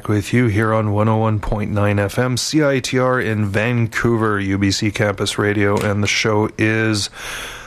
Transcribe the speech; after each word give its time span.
back 0.00 0.08
with 0.08 0.32
you 0.32 0.46
here 0.46 0.72
on 0.72 0.86
101.9 0.86 1.40
FM, 1.68 2.38
CITR 2.38 3.22
in 3.22 3.44
Vancouver, 3.44 4.40
UBC 4.40 4.94
Campus 4.94 5.36
Radio, 5.36 5.78
and 5.78 6.02
the 6.02 6.06
show 6.06 6.48
is 6.56 7.10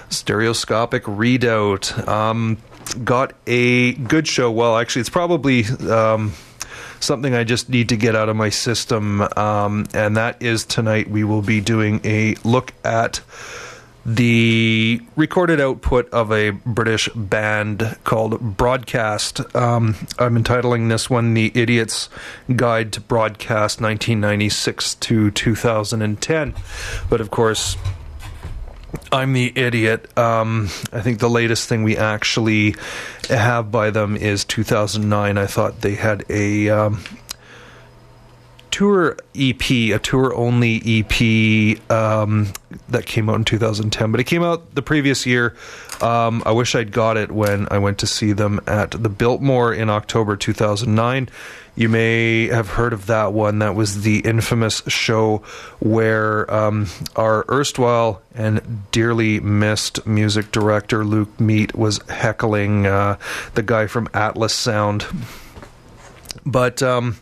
Stereoscopic 0.10 1.04
Redoubt. 1.06 2.08
Um, 2.08 2.58
got 3.04 3.34
a 3.46 3.94
good 3.94 4.28
show. 4.28 4.50
Well, 4.52 4.78
actually, 4.78 5.02
it's 5.02 5.12
probably. 5.12 5.66
Um, 5.88 6.34
something 7.00 7.36
I 7.36 7.44
just 7.44 7.70
need 7.70 7.90
to 7.90 7.98
get 7.98 8.16
out 8.16 8.30
of 8.30 8.36
my 8.38 8.50
system, 8.50 9.22
um, 9.36 9.86
and 9.94 10.16
that 10.16 10.42
is 10.42 10.64
tonight 10.64 11.10
we 11.10 11.26
will 11.26 11.42
be 11.42 11.60
doing 11.60 12.00
a 12.06 12.36
look 12.46 12.74
at 12.84 13.18
the 14.06 15.02
recorded 15.16 15.62
output 15.62 16.10
of 16.10 16.32
a 16.32 16.52
British 16.52 17.08
band 17.10 17.98
called 18.04 18.58
Broadcast. 18.58 19.56
Um, 19.56 19.96
I'm 20.20 20.36
entitling 20.36 20.90
this 20.90 21.10
one 21.10 21.34
The 21.34 21.52
Idiot's 21.56 22.10
Guide 22.56 22.92
to 22.94 23.02
Broadcast 23.02 23.80
1996 23.80 24.96
to 24.96 25.32
2010. 25.32 26.54
But 27.10 27.22
of 27.22 27.32
course, 27.32 27.78
I'm 29.12 29.34
the 29.34 29.54
idiot. 29.56 30.16
Um, 30.18 30.70
I 30.92 31.02
think 31.02 31.20
the 31.20 31.30
latest 31.30 31.70
thing 31.70 31.84
we 31.84 31.98
actually 31.98 32.76
have 33.30 33.72
by 33.72 33.90
them 33.90 34.16
is 34.16 34.44
2009. 34.46 35.38
I 35.38 35.46
thought 35.46 35.82
they 35.82 35.96
had 35.96 36.26
a. 36.30 36.70
Um, 36.70 37.04
tour 38.74 39.16
EP, 39.36 39.70
a 39.70 40.00
tour 40.00 40.34
only 40.34 40.82
EP 40.84 41.92
um, 41.92 42.52
that 42.90 43.06
came 43.06 43.30
out 43.30 43.36
in 43.36 43.46
2010, 43.46 44.12
but 44.12 44.20
it 44.20 44.24
came 44.24 44.42
out 44.42 44.74
the 44.74 44.82
previous 44.82 45.28
year. 45.28 45.56
Um, 46.02 46.42
I 46.44 46.54
wish 46.54 46.74
I'd 46.74 46.92
got 46.92 47.16
it 47.16 47.32
when 47.32 47.68
I 47.70 47.78
went 47.78 48.00
to 48.00 48.08
see 48.08 48.34
them 48.34 48.60
at 48.66 48.90
the 48.90 49.10
Biltmore 49.10 49.76
in 49.76 49.92
October 49.92 50.36
2009. 50.36 51.30
You 51.76 51.88
may 51.88 52.48
have 52.48 52.70
heard 52.70 52.94
of 52.94 53.06
that 53.06 53.32
one. 53.32 53.60
That 53.60 53.76
was 53.76 54.02
the 54.02 54.22
infamous 54.22 54.82
show 54.88 55.44
where 55.80 56.52
um, 56.52 56.88
our 57.16 57.46
erstwhile 57.52 58.24
and 58.34 58.90
dearly 58.92 59.40
missed 59.40 60.08
music 60.08 60.52
director 60.52 61.06
Luke 61.06 61.40
Meat 61.40 61.76
was 61.76 62.00
heckling 62.10 62.88
uh, 62.88 63.20
the 63.54 63.62
guy 63.62 63.86
from 63.86 64.10
Atlas 64.16 64.54
Sound. 64.56 65.06
But 66.46 66.82
um, 66.84 67.18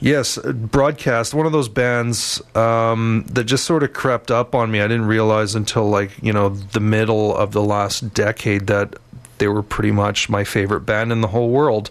yes, 0.00 0.38
broadcast 0.38 1.34
one 1.34 1.46
of 1.46 1.52
those 1.52 1.68
bands 1.68 2.42
um, 2.56 3.24
that 3.30 3.44
just 3.44 3.64
sort 3.64 3.82
of 3.82 3.92
crept 3.92 4.30
up 4.30 4.54
on 4.54 4.70
me. 4.70 4.80
I 4.80 4.88
didn't 4.88 5.06
realize 5.06 5.54
until 5.54 5.88
like 5.88 6.10
you 6.22 6.32
know 6.32 6.50
the 6.50 6.80
middle 6.80 7.36
of 7.36 7.52
the 7.52 7.62
last 7.62 8.14
decade 8.14 8.66
that 8.68 8.96
they 9.38 9.48
were 9.48 9.62
pretty 9.62 9.90
much 9.90 10.28
my 10.28 10.44
favorite 10.44 10.80
band 10.80 11.12
in 11.12 11.20
the 11.20 11.28
whole 11.28 11.50
world. 11.50 11.90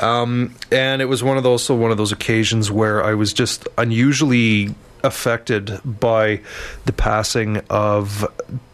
Um, 0.00 0.54
and 0.70 1.02
it 1.02 1.06
was 1.06 1.22
one 1.22 1.36
of 1.36 1.42
those 1.42 1.64
so 1.64 1.74
one 1.74 1.90
of 1.90 1.96
those 1.96 2.12
occasions 2.12 2.70
where 2.70 3.02
I 3.02 3.14
was 3.14 3.32
just 3.32 3.66
unusually 3.76 4.74
affected 5.02 5.80
by 5.84 6.40
the 6.84 6.92
passing 6.92 7.58
of 7.70 8.26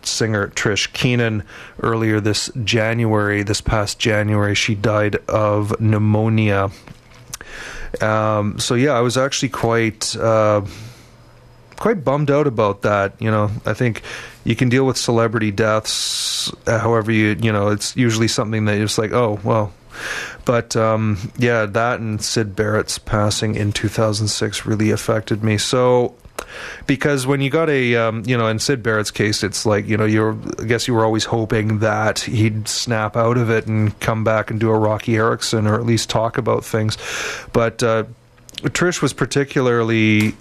singer 0.03 0.49
Trish 0.49 0.93
Keenan 0.93 1.45
earlier 1.81 2.21
this 2.21 2.51
January. 2.65 3.43
This 3.43 3.61
past 3.61 3.99
January, 3.99 4.55
she 4.55 4.75
died 4.75 5.17
of 5.29 5.79
pneumonia 5.81 6.71
um, 8.01 8.59
so 8.59 8.75
yeah, 8.75 8.93
I 8.93 9.01
was 9.01 9.17
actually 9.17 9.51
quite 9.51 10.17
uh, 10.17 10.63
quite 11.77 12.05
bummed 12.05 12.31
out 12.31 12.47
about 12.47 12.83
that. 12.83 13.21
You 13.21 13.31
know, 13.31 13.51
I 13.67 13.75
think 13.75 14.03
you 14.45 14.57
can 14.57 14.69
deal 14.69 14.87
with 14.87 14.97
celebrity 14.97 15.51
deaths, 15.51 16.53
uh, 16.67 16.79
however 16.79 17.13
you 17.13 17.37
you 17.41 17.53
know, 17.53 17.69
it's 17.69 17.97
usually 17.97 18.29
something 18.29 18.65
that 18.67 18.79
like, 18.99 19.13
oh 19.13 19.41
well. 19.43 19.73
But 20.45 20.75
um, 20.75 21.33
yeah, 21.37 21.67
that 21.67 22.01
and 22.01 22.23
Syd 22.23 22.57
Barrett's 22.57 22.99
passing 22.99 23.55
in 23.55 23.73
2006 23.73 24.65
really 24.65 24.91
affected 24.91 25.45
me. 25.45 25.59
So 25.59 26.15
because 26.87 27.27
when 27.27 27.41
you 27.41 27.51
got 27.51 27.69
a 27.69 27.97
um, 27.97 28.23
you 28.27 28.37
know 28.37 28.47
in 28.49 28.59
Syd 28.59 28.83
Barrett's 28.83 29.11
case 29.11 29.43
it's 29.43 29.65
like 29.67 29.87
you 29.87 29.97
know 29.97 30.05
you're 30.05 30.37
I 30.59 30.65
guess 30.65 30.89
you 30.89 30.95
were 30.95 31.05
always 31.05 31.25
hoping 31.25 31.81
that 31.81 32.21
he'd 32.21 32.69
snap 32.69 33.17
out 33.17 33.37
of 33.37 33.51
it 33.51 33.67
and 33.67 33.99
come 34.01 34.25
back 34.25 34.51
and 34.51 34.59
do 34.61 34.71
a 34.71 34.79
Roky 34.79 35.17
Erickson 35.17 35.67
or 35.67 35.75
at 35.75 35.87
least 35.87 36.11
talk 36.11 36.39
about 36.39 36.65
things. 36.65 36.97
But 37.53 37.83
uh, 37.83 38.05
Trish 38.63 39.03
was 39.03 39.13
particularly 39.13 40.35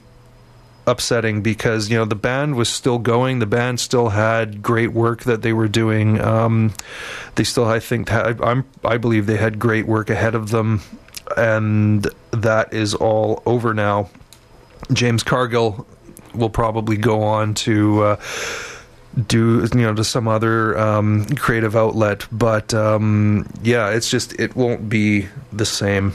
upsetting 0.88 1.42
because 1.42 1.90
you 1.90 1.98
know 1.98 2.06
the 2.06 2.16
band 2.16 2.56
was 2.56 2.70
still 2.70 3.00
going. 3.00 3.40
The 3.40 3.46
band 3.46 3.80
still 3.80 4.10
had 4.10 4.62
great 4.62 4.92
work 4.94 5.24
that 5.24 5.42
they 5.42 5.54
were 5.54 5.68
doing. 5.68 6.20
Um, 6.22 6.74
they 7.36 7.44
still 7.44 7.66
I 7.66 7.80
think 7.80 8.10
had, 8.10 8.42
I'm 8.42 8.66
I 8.84 8.98
believe 8.98 9.26
they 9.26 9.38
had 9.38 9.60
great 9.60 9.88
work 9.88 10.10
ahead 10.10 10.36
of 10.36 10.50
them. 10.50 10.82
And 11.38 12.08
that 12.32 12.74
is 12.74 12.94
all 12.94 13.42
over 13.46 13.74
now 13.74 14.10
James 14.94 15.24
Cargill 15.24 15.86
will 16.34 16.50
probably 16.50 16.98
go 16.98 17.24
on 17.24 17.54
to 17.54 18.04
uh, 18.04 18.16
do 19.28 19.68
you 19.74 19.82
know 19.82 19.94
to 19.94 20.04
some 20.04 20.28
other 20.28 20.78
um, 20.78 21.26
creative 21.36 21.76
outlet, 21.76 22.28
but 22.32 22.74
um, 22.74 23.50
yeah, 23.62 23.90
it's 23.90 24.10
just 24.10 24.40
it 24.40 24.56
won't 24.56 24.90
be 24.90 25.28
the 25.52 25.66
same. 25.66 26.14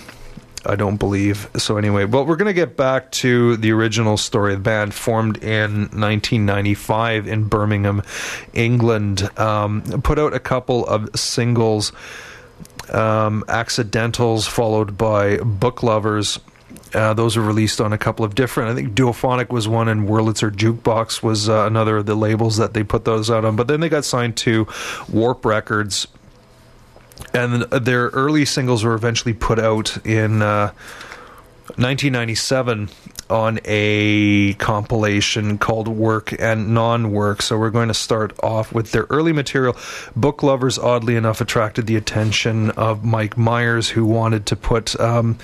I 0.69 0.75
don't 0.75 0.97
believe. 0.97 1.49
So 1.57 1.77
anyway, 1.77 2.07
well, 2.07 2.27
we're 2.27 2.35
going 2.35 2.49
to 2.49 2.53
get 2.53 2.77
back 2.77 3.13
to 3.13 3.57
the 3.57 3.71
original 3.71 4.17
story. 4.17 4.55
The 4.55 4.61
band 4.61 4.95
formed 4.95 5.37
in 5.37 5.83
1995 5.93 7.29
in 7.29 7.45
Birmingham, 7.45 8.03
England. 8.53 9.31
Um, 9.39 9.83
put 10.03 10.19
out 10.19 10.35
a 10.35 10.41
couple 10.41 10.85
of 10.87 11.09
singles, 11.15 11.93
um, 12.93 13.45
"Accidentals," 13.49 14.49
followed 14.49 14.99
by 14.99 15.37
"Book 15.37 15.85
Lovers." 15.85 16.41
Uh, 16.95 17.15
those 17.15 17.37
were 17.37 17.43
released 17.43 17.81
on 17.81 17.93
a 17.93 17.99
couple 17.99 18.25
of 18.25 18.35
different. 18.35 18.71
I 18.71 18.75
think 18.75 18.95
Duophonic 18.95 19.51
was 19.51 19.67
one, 19.67 19.89
and 19.89 20.09
Wurlitzer 20.09 20.51
Jukebox 20.51 21.23
was 21.23 21.49
uh, 21.49 21.67
another 21.67 21.99
of 21.99 22.07
the 22.07 22.15
labels 22.15 22.57
that 22.59 22.75
they 22.75 22.83
put 22.83 23.05
those 23.05 23.31
out 23.31 23.45
on. 23.45 23.57
But 23.57 23.67
then 23.67 23.81
they 23.81 23.89
got 23.89 24.05
signed 24.05 24.37
to 24.39 24.67
Warp 25.13 25.45
Records, 25.45 26.07
and 27.35 27.63
their 27.65 28.09
early 28.09 28.45
singles 28.45 28.85
were 28.85 28.95
eventually 28.95 29.35
put 29.35 29.59
out 29.59 29.97
in 30.07 30.43
uh, 30.43 30.73
1997 31.77 32.89
on 33.29 33.59
a 33.65 34.55
compilation 34.55 35.59
called 35.59 35.89
Work 35.89 36.41
and 36.41 36.73
Non 36.73 37.11
Work. 37.11 37.43
So 37.43 37.59
we're 37.59 37.71
going 37.71 37.89
to 37.89 37.95
start 37.95 38.39
off 38.43 38.73
with 38.73 38.93
their 38.93 39.07
early 39.11 39.33
material. 39.33 39.77
Book 40.15 40.43
Lovers, 40.43 40.79
oddly 40.79 41.17
enough, 41.17 41.41
attracted 41.41 41.87
the 41.87 41.97
attention 41.97 42.71
of 42.71 43.05
Mike 43.05 43.37
Myers, 43.37 43.91
who 43.91 44.05
wanted 44.05 44.47
to 44.47 44.57
put. 44.57 44.99
Um, 45.01 45.39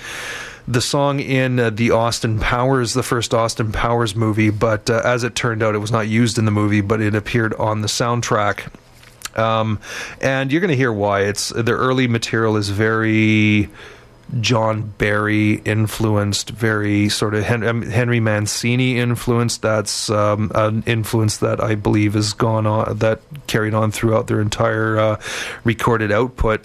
the 0.67 0.81
song 0.81 1.19
in 1.19 1.59
uh, 1.59 1.69
the 1.69 1.91
Austin 1.91 2.39
Powers, 2.39 2.93
the 2.93 3.03
first 3.03 3.33
Austin 3.33 3.71
Powers 3.71 4.15
movie, 4.15 4.49
but 4.49 4.89
uh, 4.89 5.01
as 5.03 5.23
it 5.23 5.35
turned 5.35 5.61
out, 5.61 5.75
it 5.75 5.79
was 5.79 5.91
not 5.91 6.07
used 6.07 6.37
in 6.37 6.45
the 6.45 6.51
movie, 6.51 6.81
but 6.81 7.01
it 7.01 7.15
appeared 7.15 7.53
on 7.55 7.81
the 7.81 7.87
soundtrack. 7.87 8.67
Um, 9.37 9.79
and 10.21 10.51
you're 10.51 10.61
going 10.61 10.69
to 10.69 10.77
hear 10.77 10.93
why. 10.93 11.21
It's 11.21 11.49
the 11.49 11.71
early 11.71 12.07
material 12.07 12.55
is 12.55 12.69
very 12.69 13.69
John 14.39 14.93
Barry 14.97 15.55
influenced, 15.55 16.51
very 16.51 17.09
sort 17.09 17.35
of 17.35 17.49
um, 17.49 17.81
Henry 17.83 18.19
Mancini 18.19 18.99
influenced. 18.99 19.61
That's 19.61 20.09
um, 20.09 20.51
an 20.55 20.83
influence 20.85 21.37
that 21.37 21.61
I 21.61 21.75
believe 21.75 22.13
has 22.13 22.33
gone 22.33 22.65
on, 22.65 22.97
that 22.99 23.21
carried 23.47 23.73
on 23.73 23.91
throughout 23.91 24.27
their 24.27 24.41
entire 24.41 24.97
uh, 24.97 25.21
recorded 25.63 26.11
output. 26.11 26.63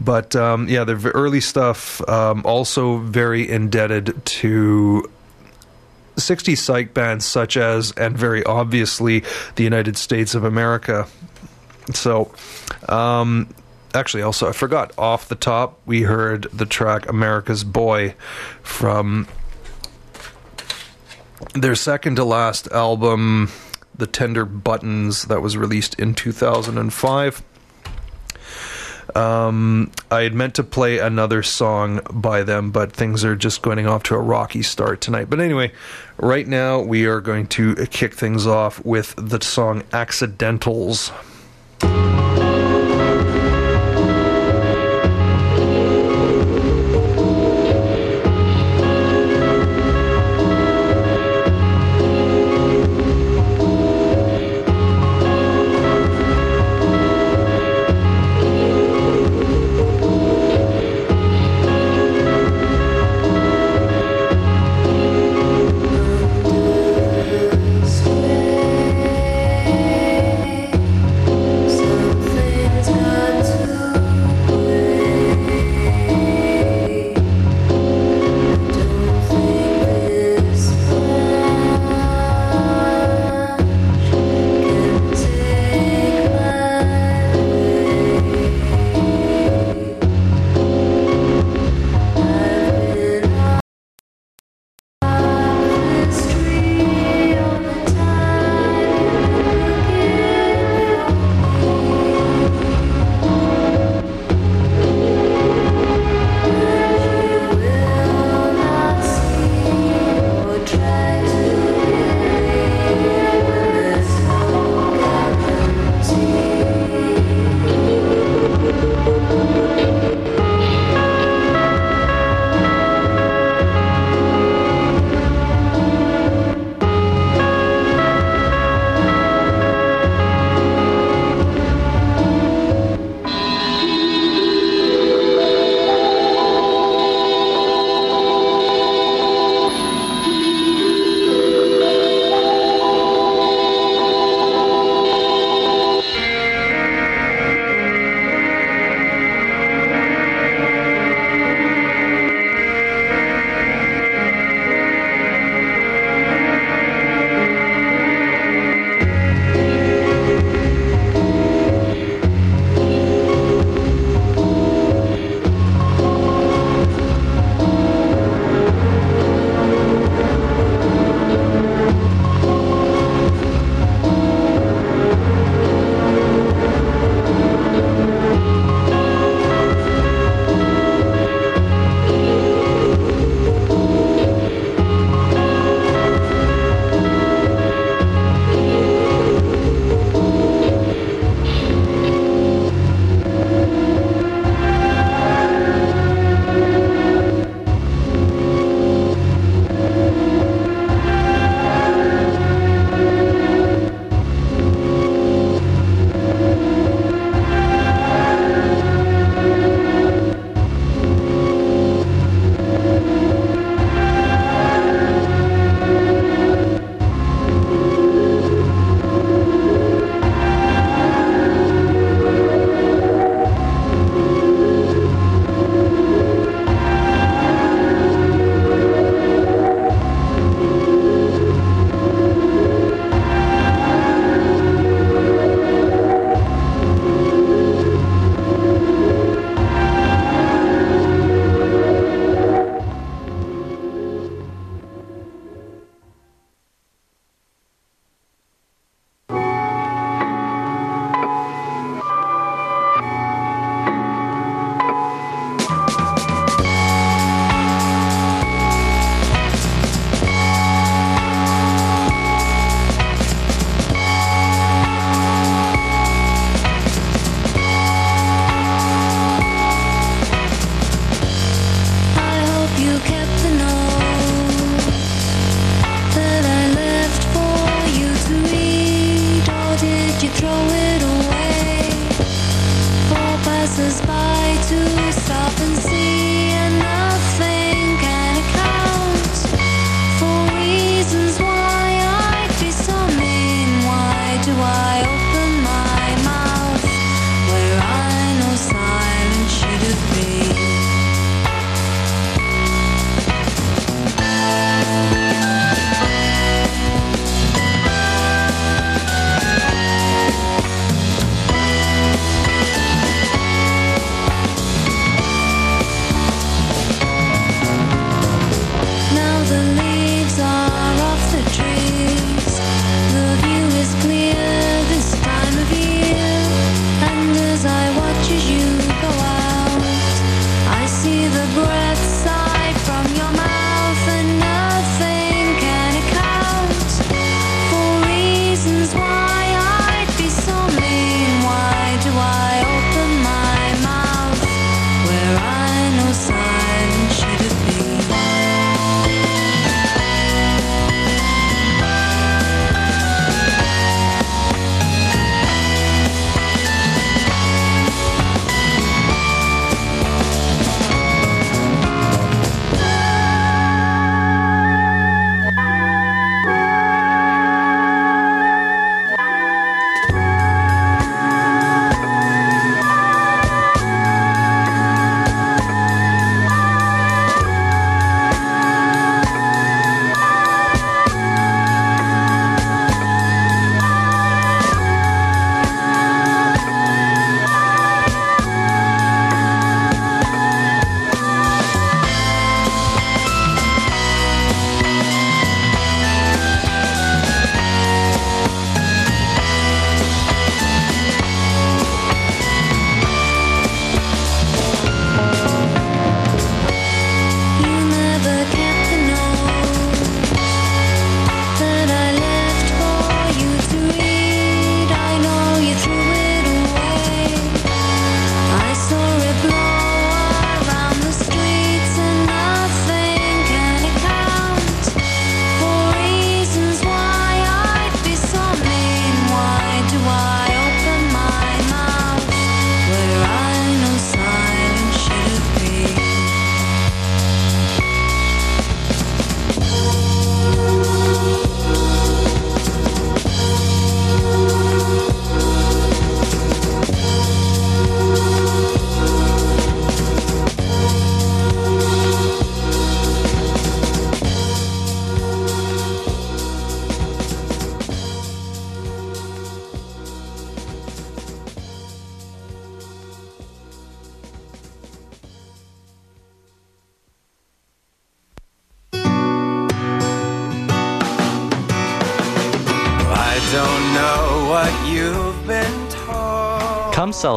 But 0.00 0.34
um, 0.34 0.68
yeah, 0.68 0.84
the 0.84 1.10
early 1.14 1.40
stuff 1.40 2.06
um, 2.08 2.42
also 2.44 2.98
very 2.98 3.48
indebted 3.48 4.24
to 4.24 5.10
60 6.16 6.54
psych 6.54 6.94
bands 6.94 7.24
such 7.24 7.56
as, 7.56 7.92
and 7.92 8.16
very 8.16 8.44
obviously, 8.44 9.24
the 9.56 9.64
United 9.64 9.96
States 9.96 10.34
of 10.34 10.44
America. 10.44 11.06
So, 11.92 12.32
um, 12.88 13.52
actually, 13.94 14.22
also, 14.22 14.48
I 14.48 14.52
forgot 14.52 14.92
off 14.96 15.28
the 15.28 15.34
top, 15.34 15.78
we 15.86 16.02
heard 16.02 16.44
the 16.52 16.66
track 16.66 17.08
America's 17.08 17.64
Boy 17.64 18.14
from 18.62 19.26
their 21.54 21.74
second 21.74 22.16
to 22.16 22.24
last 22.24 22.68
album, 22.68 23.50
The 23.94 24.06
Tender 24.06 24.44
Buttons, 24.44 25.24
that 25.24 25.40
was 25.42 25.56
released 25.56 25.98
in 25.98 26.14
2005. 26.14 27.42
Um, 29.16 29.90
I 30.10 30.22
had 30.22 30.34
meant 30.34 30.54
to 30.56 30.64
play 30.64 30.98
another 30.98 31.42
song 31.42 32.00
by 32.10 32.42
them, 32.42 32.70
but 32.70 32.92
things 32.92 33.24
are 33.24 33.36
just 33.36 33.62
going 33.62 33.86
off 33.86 34.02
to 34.04 34.14
a 34.14 34.20
rocky 34.20 34.62
start 34.62 35.00
tonight. 35.00 35.30
But 35.30 35.40
anyway, 35.40 35.72
right 36.18 36.46
now 36.46 36.80
we 36.80 37.06
are 37.06 37.20
going 37.20 37.46
to 37.48 37.74
kick 37.86 38.14
things 38.14 38.46
off 38.46 38.84
with 38.84 39.14
the 39.16 39.40
song 39.40 39.82
Accidentals. 39.92 41.12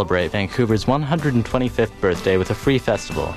Celebrate 0.04 0.32
Vancouver's 0.32 0.84
125th 0.84 1.98
birthday 2.02 2.36
with 2.36 2.50
a 2.50 2.54
free 2.54 2.78
festival. 2.78 3.34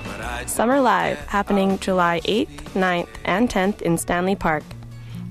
Summer 0.46 0.80
Live, 0.80 1.16
happening 1.26 1.78
July 1.78 2.20
8th, 2.25 2.75
9th, 2.75 3.06
and 3.25 3.49
10th 3.49 3.82
in 3.82 3.96
Stanley 3.96 4.35
Park. 4.35 4.64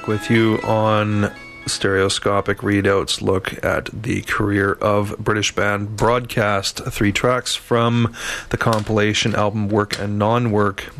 With 0.08 0.30
you 0.30 0.60
on 0.64 1.34
Stereoscopic 1.66 2.62
Redoubt's 2.62 3.24
look 3.24 3.64
at 3.66 3.86
the 3.86 4.22
career 4.22 4.74
of 4.74 5.18
British 5.18 5.56
band 5.56 5.98
Broadcast. 5.98 6.84
Three 6.86 7.12
tracks 7.12 7.56
from 7.56 8.16
the 8.50 8.58
compilation 8.58 9.34
album 9.34 9.68
Work 9.68 9.98
and 10.00 10.20
Non 10.20 10.52
Work. 10.52 10.94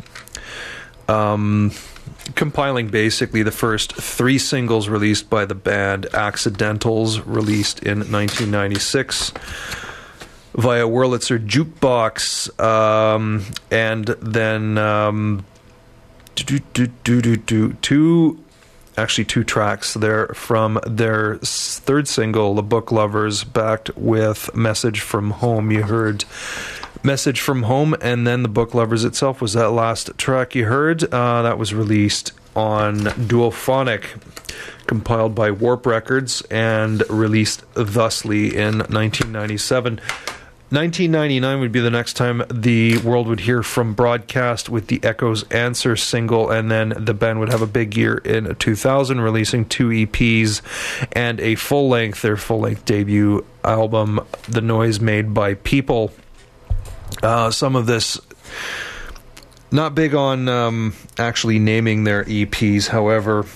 Um, 1.08 1.70
compiling 2.34 2.88
basically 2.88 3.44
the 3.44 3.52
first 3.52 3.94
three 3.94 4.38
singles 4.38 4.88
released 4.88 5.30
by 5.30 5.44
the 5.44 5.54
band 5.54 6.06
Accidentals, 6.12 7.20
released 7.20 7.78
in 7.84 7.98
1996 7.98 9.30
via 10.56 10.84
Wurlitzer 10.84 11.38
Jukebox, 11.46 12.58
um, 12.60 13.44
and 13.70 14.06
then 14.06 14.78
um, 14.78 15.44
do, 16.34 16.58
do, 16.58 16.86
do, 17.04 17.22
do, 17.22 17.36
do, 17.36 17.72
two 17.74 18.42
actually 18.96 19.24
two 19.24 19.44
tracks 19.44 19.94
there 19.94 20.28
from 20.28 20.80
their 20.86 21.36
third 21.36 22.08
single, 22.08 22.54
The 22.54 22.62
Book 22.62 22.90
Lovers, 22.90 23.44
backed 23.44 23.96
with 23.96 24.54
Message 24.54 25.00
from 25.00 25.30
Home. 25.32 25.70
You 25.70 25.82
heard 25.82 26.24
Message 27.02 27.40
from 27.40 27.64
Home, 27.64 27.94
and 28.00 28.26
then 28.26 28.42
The 28.42 28.48
Book 28.48 28.74
Lovers 28.74 29.04
itself 29.04 29.40
was 29.40 29.52
that 29.52 29.70
last 29.70 30.16
track 30.18 30.54
you 30.54 30.66
heard. 30.66 31.04
Uh, 31.04 31.42
that 31.42 31.58
was 31.58 31.74
released 31.74 32.32
on 32.54 32.96
Duophonic, 33.00 34.20
compiled 34.86 35.34
by 35.34 35.50
Warp 35.50 35.86
Records, 35.86 36.40
and 36.50 37.08
released 37.10 37.62
thusly 37.74 38.56
in 38.56 38.78
1997. 38.78 40.00
1999 40.70 41.60
would 41.60 41.70
be 41.70 41.78
the 41.78 41.92
next 41.92 42.14
time 42.14 42.42
the 42.52 42.98
world 42.98 43.28
would 43.28 43.38
hear 43.38 43.62
from 43.62 43.94
broadcast 43.94 44.68
with 44.68 44.88
the 44.88 44.98
Echoes 45.04 45.48
Answer 45.50 45.94
single, 45.94 46.50
and 46.50 46.68
then 46.68 46.92
the 46.98 47.14
band 47.14 47.38
would 47.38 47.50
have 47.50 47.62
a 47.62 47.68
big 47.68 47.96
year 47.96 48.16
in 48.18 48.52
2000, 48.56 49.20
releasing 49.20 49.64
two 49.64 49.90
EPs 49.90 50.62
and 51.12 51.38
a 51.38 51.54
full 51.54 51.88
length, 51.88 52.22
their 52.22 52.36
full 52.36 52.58
length 52.58 52.84
debut 52.84 53.46
album, 53.62 54.18
The 54.48 54.60
Noise 54.60 54.98
Made 54.98 55.32
by 55.32 55.54
People. 55.54 56.12
Uh, 57.22 57.52
some 57.52 57.76
of 57.76 57.86
this. 57.86 58.20
Not 59.70 59.94
big 59.94 60.16
on 60.16 60.48
um, 60.48 60.94
actually 61.16 61.60
naming 61.60 62.02
their 62.02 62.24
EPs, 62.24 62.88
however, 62.88 63.46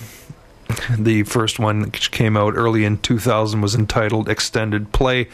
the 0.97 1.23
first 1.23 1.59
one, 1.59 1.81
which 1.83 2.11
came 2.11 2.37
out 2.37 2.53
early 2.55 2.85
in 2.85 2.97
2000, 2.99 3.61
was 3.61 3.75
entitled 3.75 4.29
Extended 4.29 4.91
Play. 4.91 5.27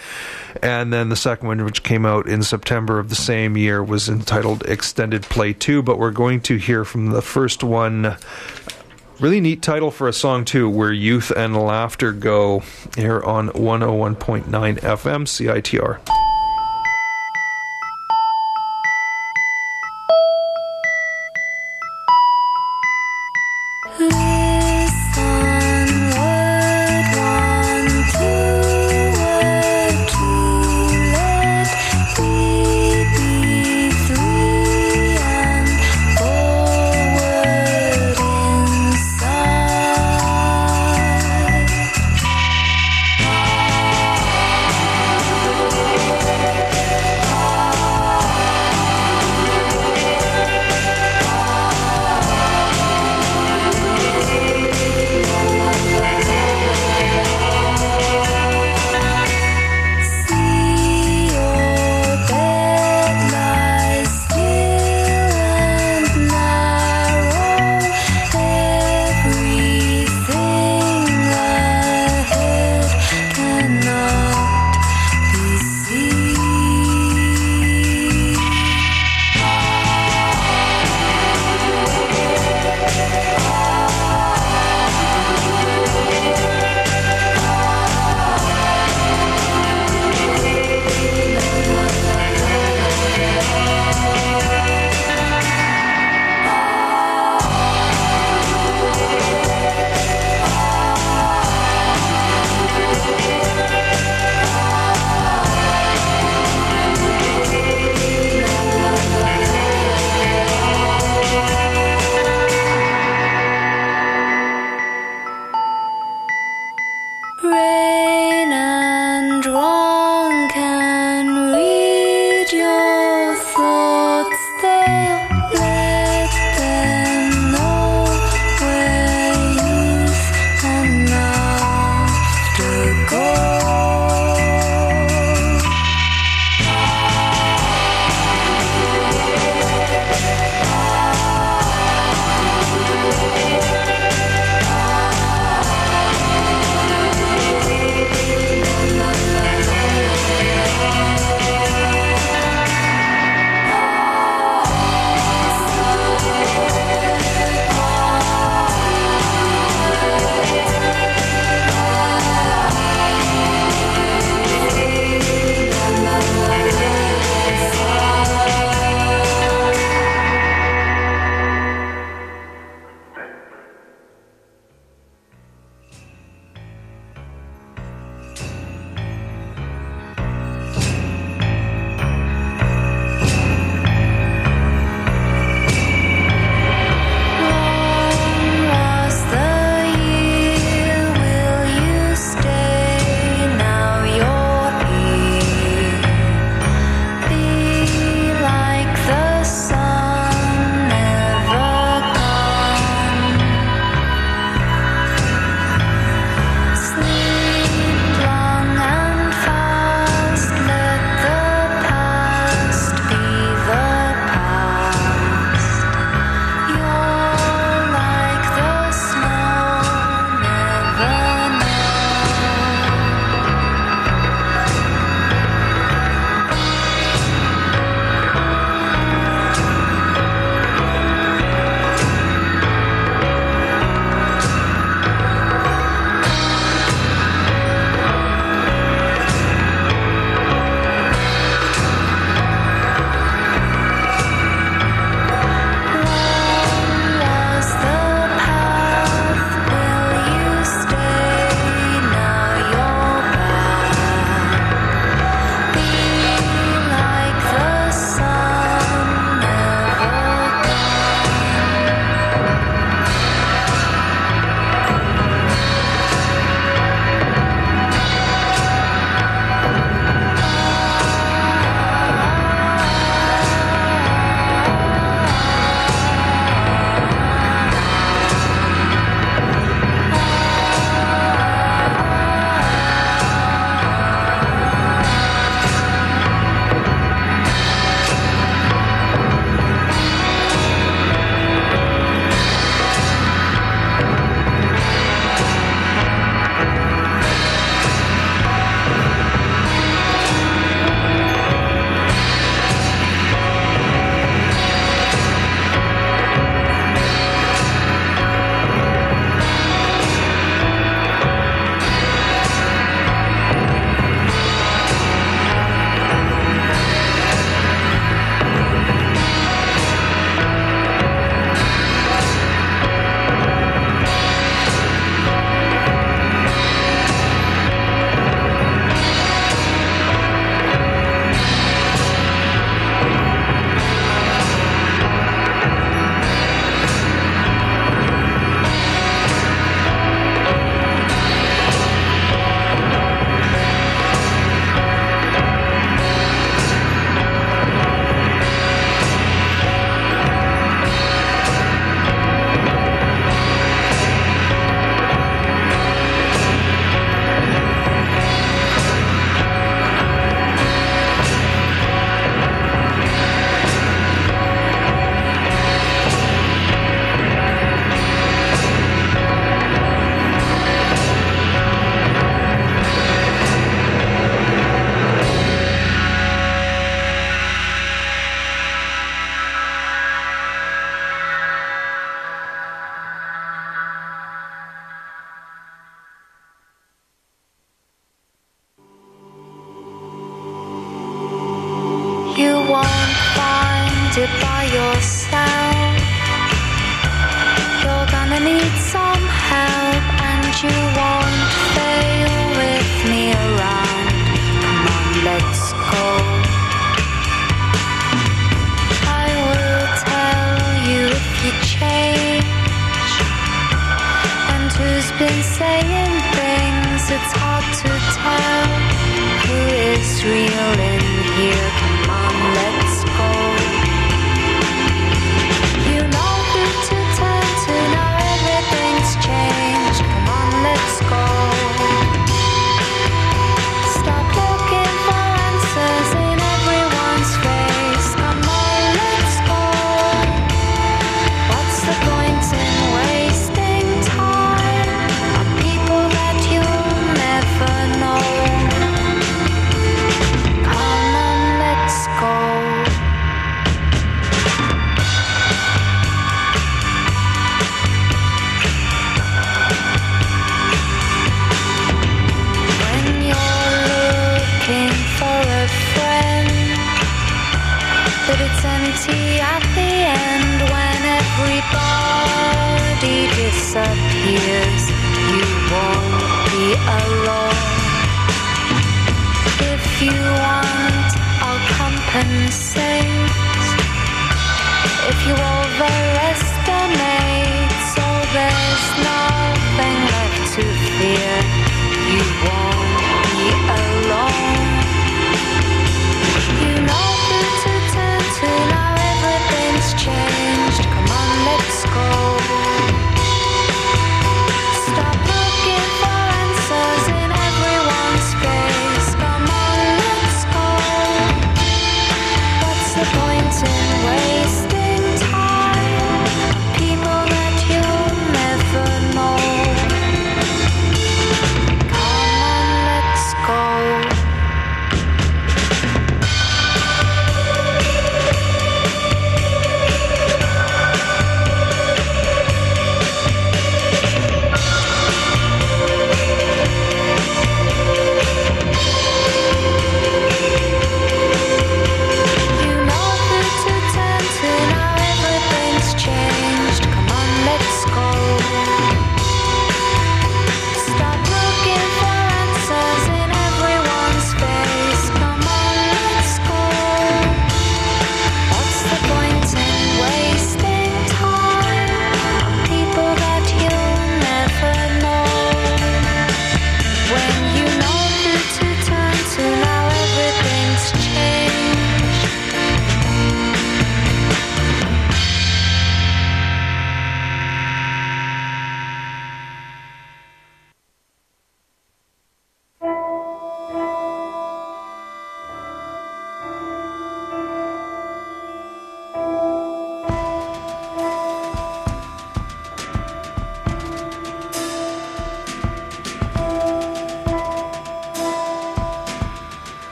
And 0.62 0.92
then 0.92 1.10
the 1.10 1.16
second 1.16 1.48
one, 1.48 1.64
which 1.66 1.84
came 1.84 2.06
out 2.06 2.28
in 2.28 2.44
September 2.44 3.00
of 3.00 3.10
the 3.10 3.16
same 3.16 3.58
year, 3.58 3.84
was 3.84 4.10
entitled 4.10 4.64
Extended 4.64 5.24
Play 5.24 5.54
2. 5.54 5.82
But 5.82 6.00
we're 6.00 6.12
going 6.12 6.42
to 6.42 6.58
hear 6.58 6.86
from 6.86 7.12
the 7.12 7.22
first 7.22 7.64
one. 7.64 8.18
Really 9.20 9.42
neat 9.42 9.64
title 9.64 9.90
for 9.90 10.08
a 10.08 10.14
song, 10.14 10.46
too, 10.46 10.70
Where 10.70 10.92
Youth 10.92 11.32
and 11.32 11.58
Laughter 11.58 12.12
Go, 12.12 12.62
here 12.96 13.24
on 13.24 13.50
101.9 13.50 14.46
FM 14.46 14.82
CITR. 14.82 16.17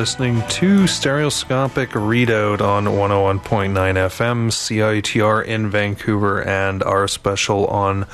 Listening 0.00 0.40
to 0.48 0.86
Stereoscopic 0.86 1.94
Redoubt 1.94 2.62
on 2.62 2.86
101.9 2.86 3.68
FM, 3.74 4.48
CITR 4.48 5.44
in 5.44 5.68
Vancouver, 5.68 6.42
and 6.42 6.82
our 6.82 7.06
special 7.06 7.66
on 7.66 8.06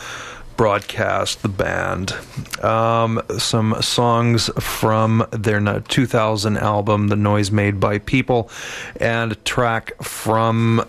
broadcast, 0.56 1.42
the 1.42 1.48
band. 1.48 2.12
Um, 2.60 3.22
some 3.38 3.80
songs 3.82 4.50
from 4.58 5.28
their 5.30 5.60
2000 5.78 6.56
album, 6.56 7.06
The 7.06 7.14
Noise 7.14 7.52
Made 7.52 7.78
by 7.78 7.98
People, 7.98 8.50
and 8.96 9.30
a 9.30 9.36
track 9.36 9.92
from 10.02 10.84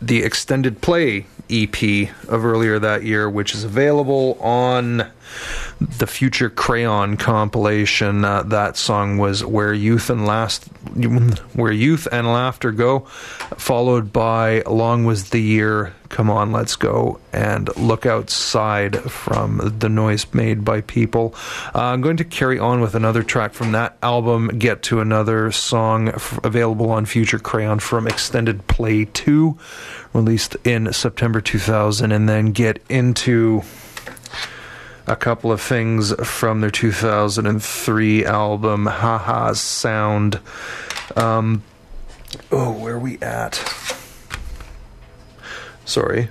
the 0.00 0.22
extended 0.22 0.80
play 0.80 1.26
EP 1.50 2.10
of 2.28 2.44
earlier 2.44 2.78
that 2.78 3.02
year, 3.02 3.28
which 3.28 3.54
is 3.54 3.64
available 3.64 4.38
on 4.40 5.10
the 5.80 6.06
Future 6.06 6.48
Crayon 6.48 7.16
compilation. 7.16 8.24
Uh, 8.24 8.42
that 8.44 8.76
song 8.76 9.18
was 9.18 9.44
"Where 9.44 9.74
Youth 9.74 10.10
and 10.10 10.26
Last, 10.26 10.64
Where 11.54 11.72
Youth 11.72 12.06
and 12.12 12.26
Laughter 12.28 12.72
Go," 12.72 13.00
followed 13.56 14.12
by 14.12 14.62
"Long 14.62 15.04
Was 15.04 15.30
the 15.30 15.42
Year." 15.42 15.94
Come 16.08 16.30
on, 16.30 16.52
let's 16.52 16.76
go 16.76 17.20
and 17.32 17.74
look 17.76 18.06
outside 18.06 18.98
from 19.10 19.76
the 19.78 19.88
noise 19.88 20.26
made 20.32 20.64
by 20.64 20.80
people. 20.82 21.34
Uh, 21.74 21.82
I'm 21.84 22.00
going 22.00 22.16
to 22.18 22.24
carry 22.24 22.58
on 22.58 22.80
with 22.80 22.94
another 22.94 23.22
track 23.22 23.54
from 23.54 23.72
that 23.72 23.96
album. 24.02 24.48
Get 24.58 24.82
to 24.84 25.00
another 25.00 25.50
song 25.52 26.08
f- 26.08 26.38
available 26.44 26.90
on 26.90 27.06
Future 27.06 27.38
Crayon 27.38 27.80
from 27.80 28.06
Extended 28.06 28.66
Play 28.66 29.06
Two, 29.06 29.58
released 30.12 30.56
in 30.64 30.92
September 30.92 31.40
2000, 31.40 32.12
and 32.12 32.28
then 32.28 32.52
get 32.52 32.82
into 32.88 33.62
a 35.06 35.16
couple 35.16 35.52
of 35.52 35.60
things 35.60 36.12
from 36.26 36.60
their 36.60 36.70
2003 36.70 38.24
album, 38.24 38.86
Haha's 38.86 39.60
Sound. 39.60 40.40
Um, 41.14 41.62
oh, 42.50 42.72
where 42.72 42.94
are 42.94 42.98
we 42.98 43.18
at? 43.18 43.95
Sorry. 45.86 46.28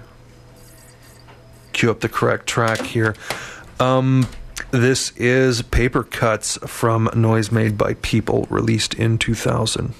Cue 1.73 1.89
up 1.89 2.01
the 2.01 2.09
correct 2.09 2.45
track 2.45 2.81
here. 2.81 3.15
Um, 3.79 4.27
this 4.71 5.11
is 5.11 5.61
Paper 5.61 6.03
Cuts 6.03 6.57
from 6.67 7.09
Noise 7.15 7.51
Made 7.51 7.77
by 7.77 7.95
People, 7.95 8.45
released 8.49 8.93
in 8.93 9.17
2000. 9.17 9.93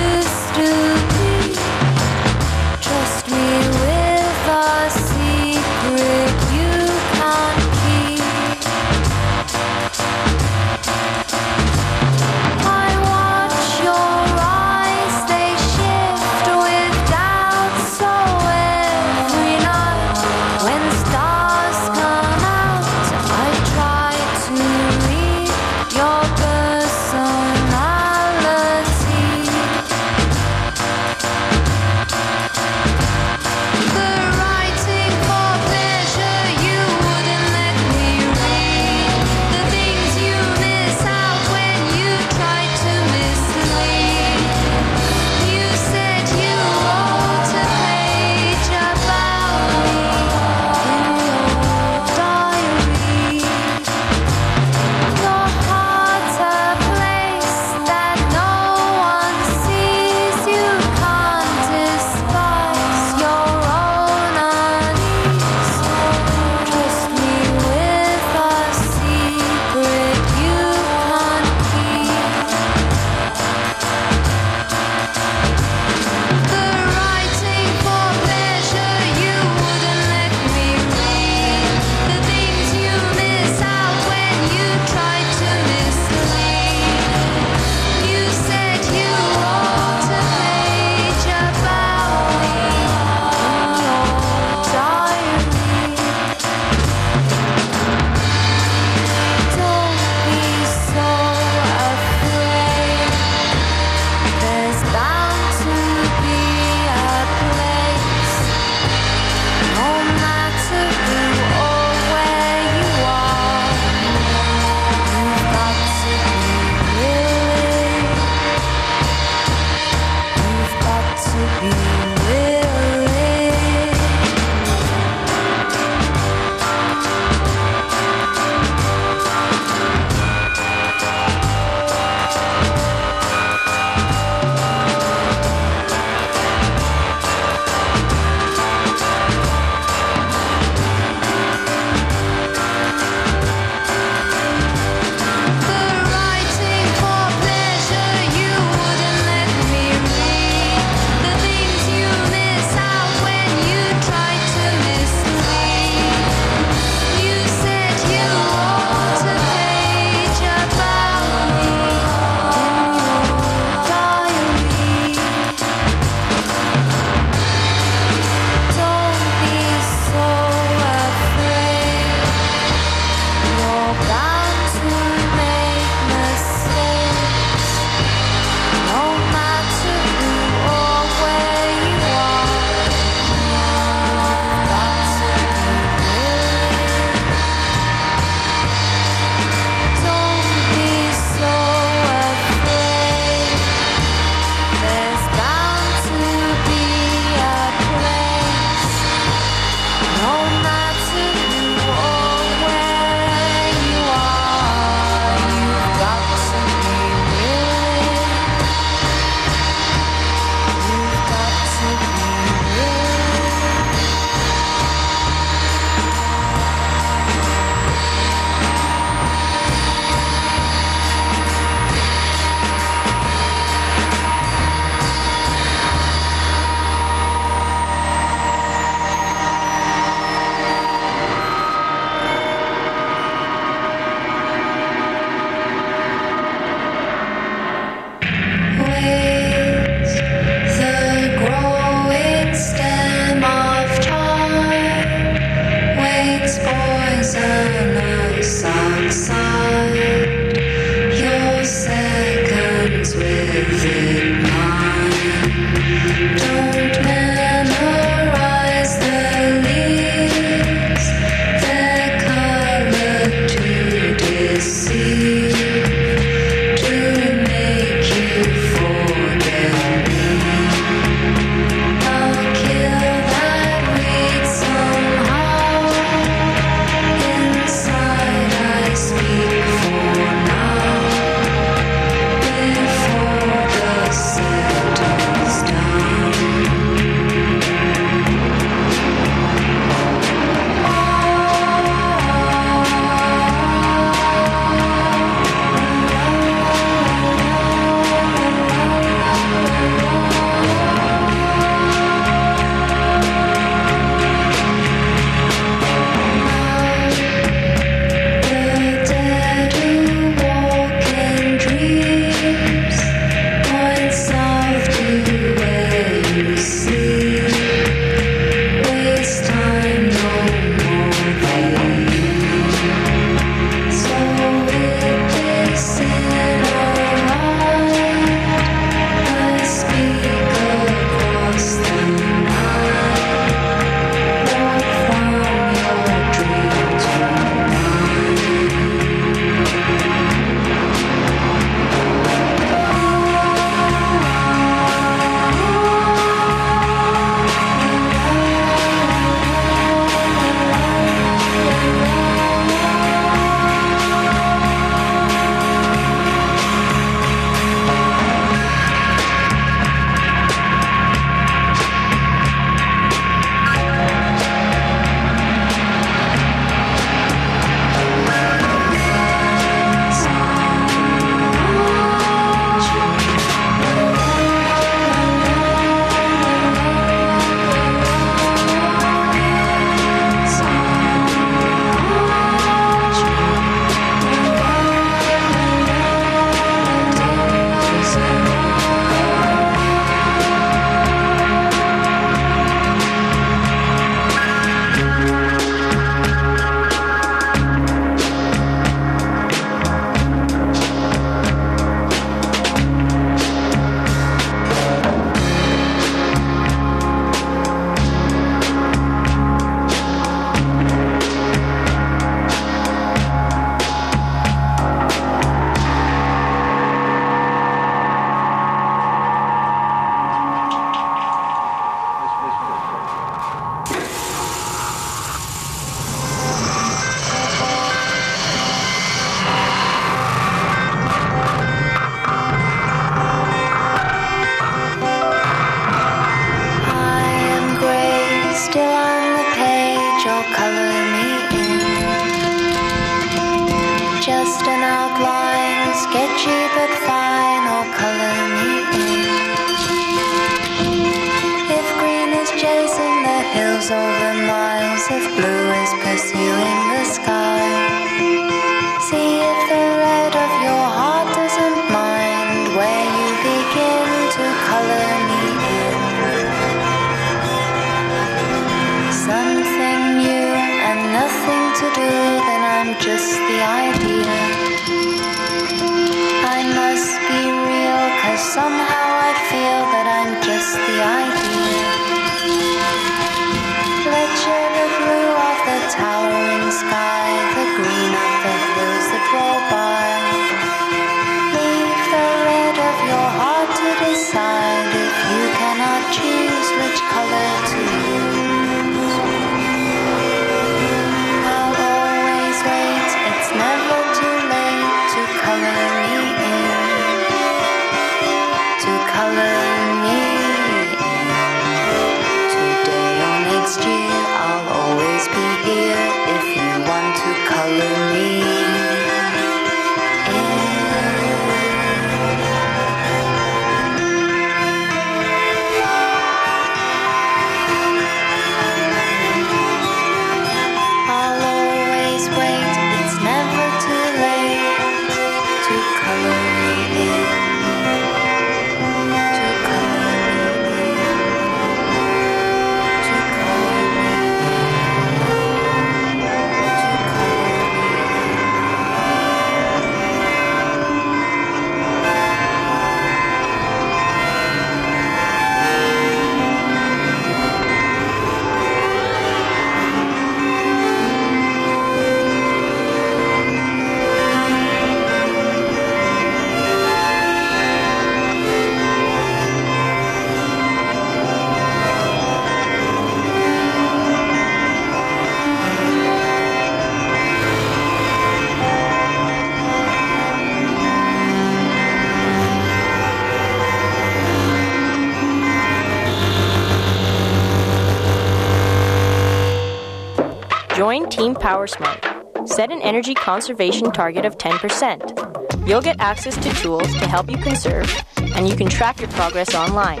Team 591.22 591.36
Power 591.36 591.68
Smart. 591.68 592.04
Set 592.46 592.72
an 592.72 592.82
energy 592.82 593.14
conservation 593.14 593.92
target 593.92 594.24
of 594.24 594.38
10%. 594.38 595.68
You'll 595.68 595.80
get 595.80 596.00
access 596.00 596.36
to 596.36 596.52
tools 596.60 596.92
to 596.94 597.06
help 597.06 597.30
you 597.30 597.36
conserve, 597.36 597.88
and 598.34 598.48
you 598.48 598.56
can 598.56 598.68
track 598.68 598.98
your 598.98 599.08
progress 599.10 599.54
online. 599.54 600.00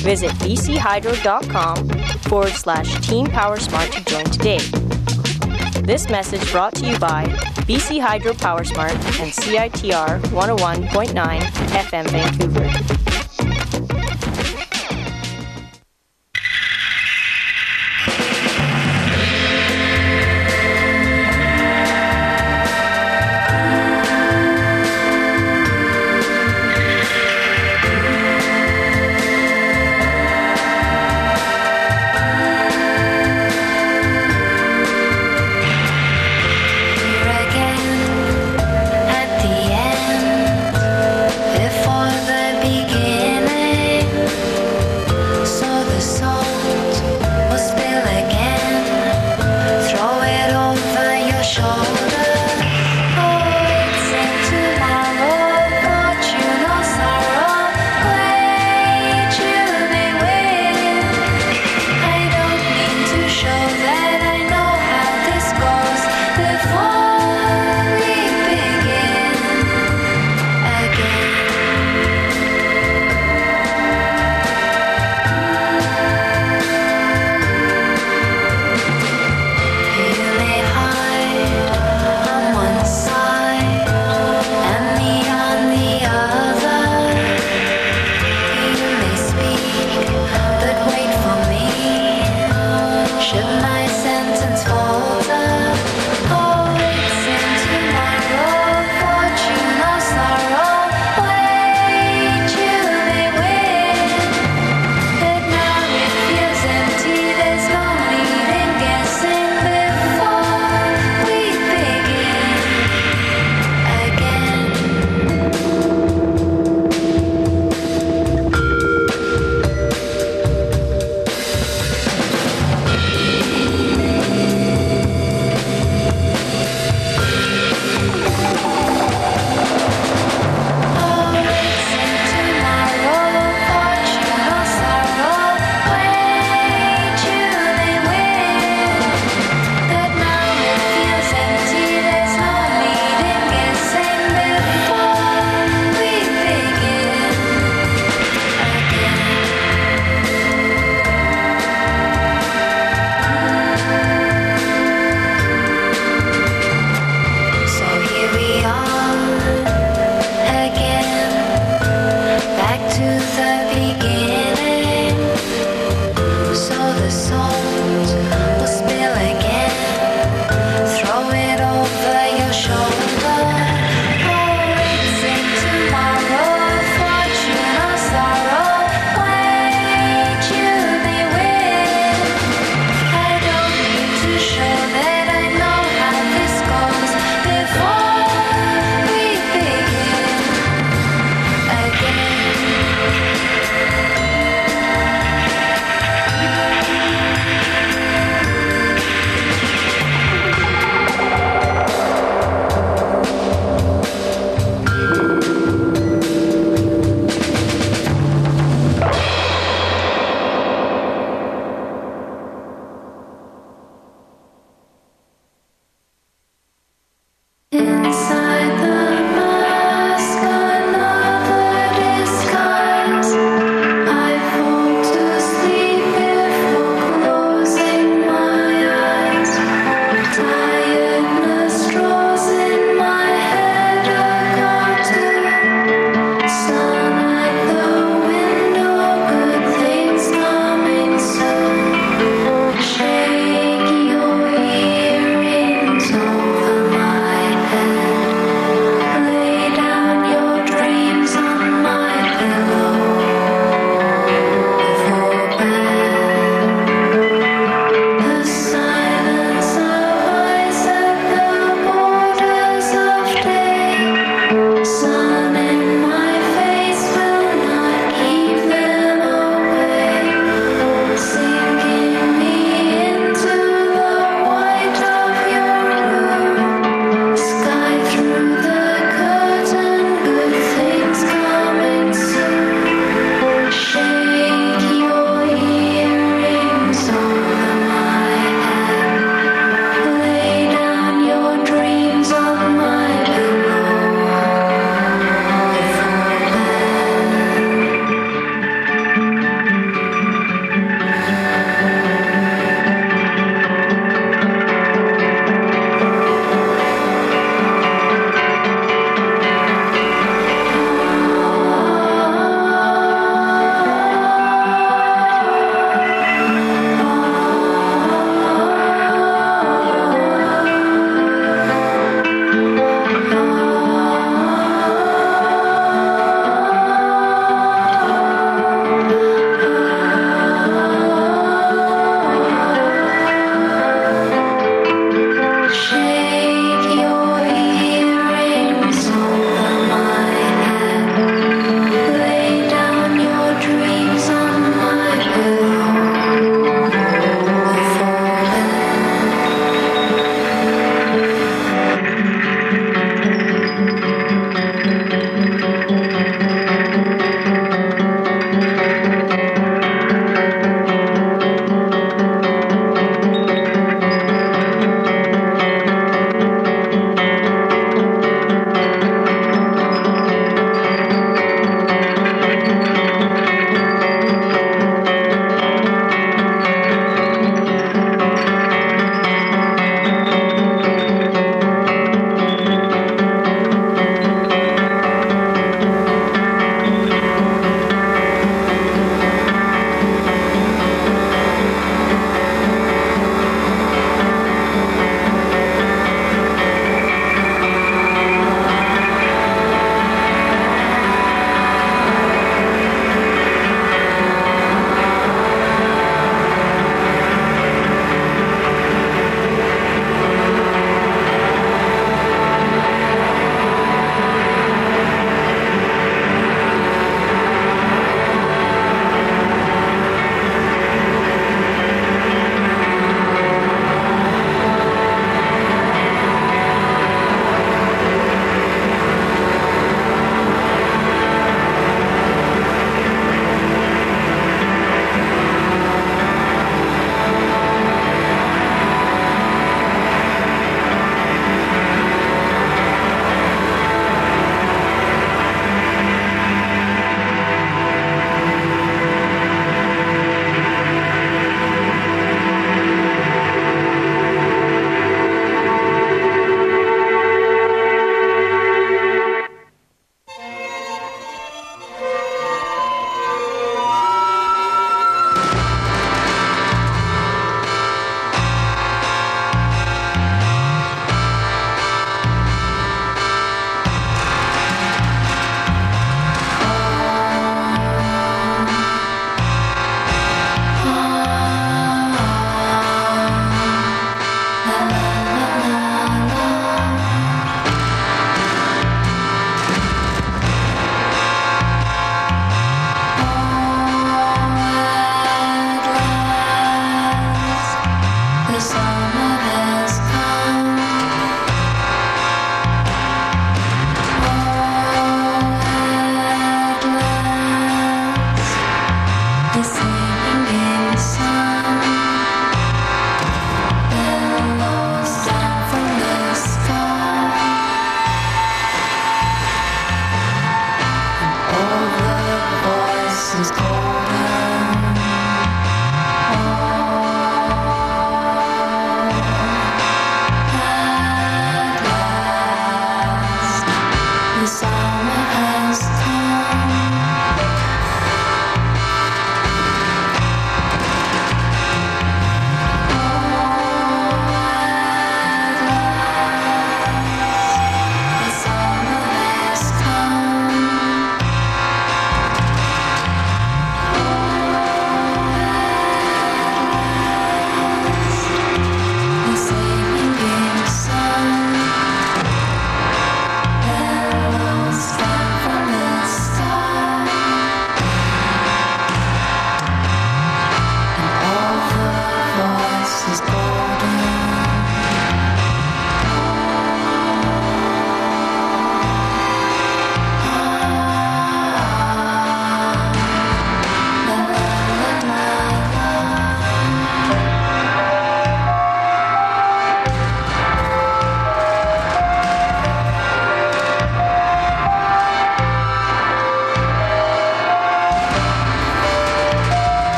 Visit 0.00 0.30
bchydro.com 0.40 1.88
forward 2.20 2.52
slash 2.52 2.98
Team 3.06 3.26
PowerSmart 3.26 3.90
to 3.92 4.02
join 4.04 4.24
today. 4.24 5.82
This 5.82 6.08
message 6.08 6.50
brought 6.50 6.74
to 6.76 6.86
you 6.86 6.98
by 6.98 7.26
BC 7.68 8.00
Hydro 8.00 8.32
Power 8.32 8.64
Smart 8.64 8.92
and 8.92 9.30
CITR 9.30 10.18
101.9 10.30 11.40
FM 11.42 12.10
Vancouver. 12.10 12.67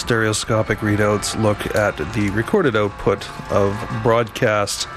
Stereoscopic 0.00 0.78
readouts. 0.78 1.40
Look 1.40 1.74
at 1.76 1.96
the 2.14 2.30
recorded 2.30 2.74
output 2.74 3.28
of 3.50 3.76
broadcast 4.02 4.88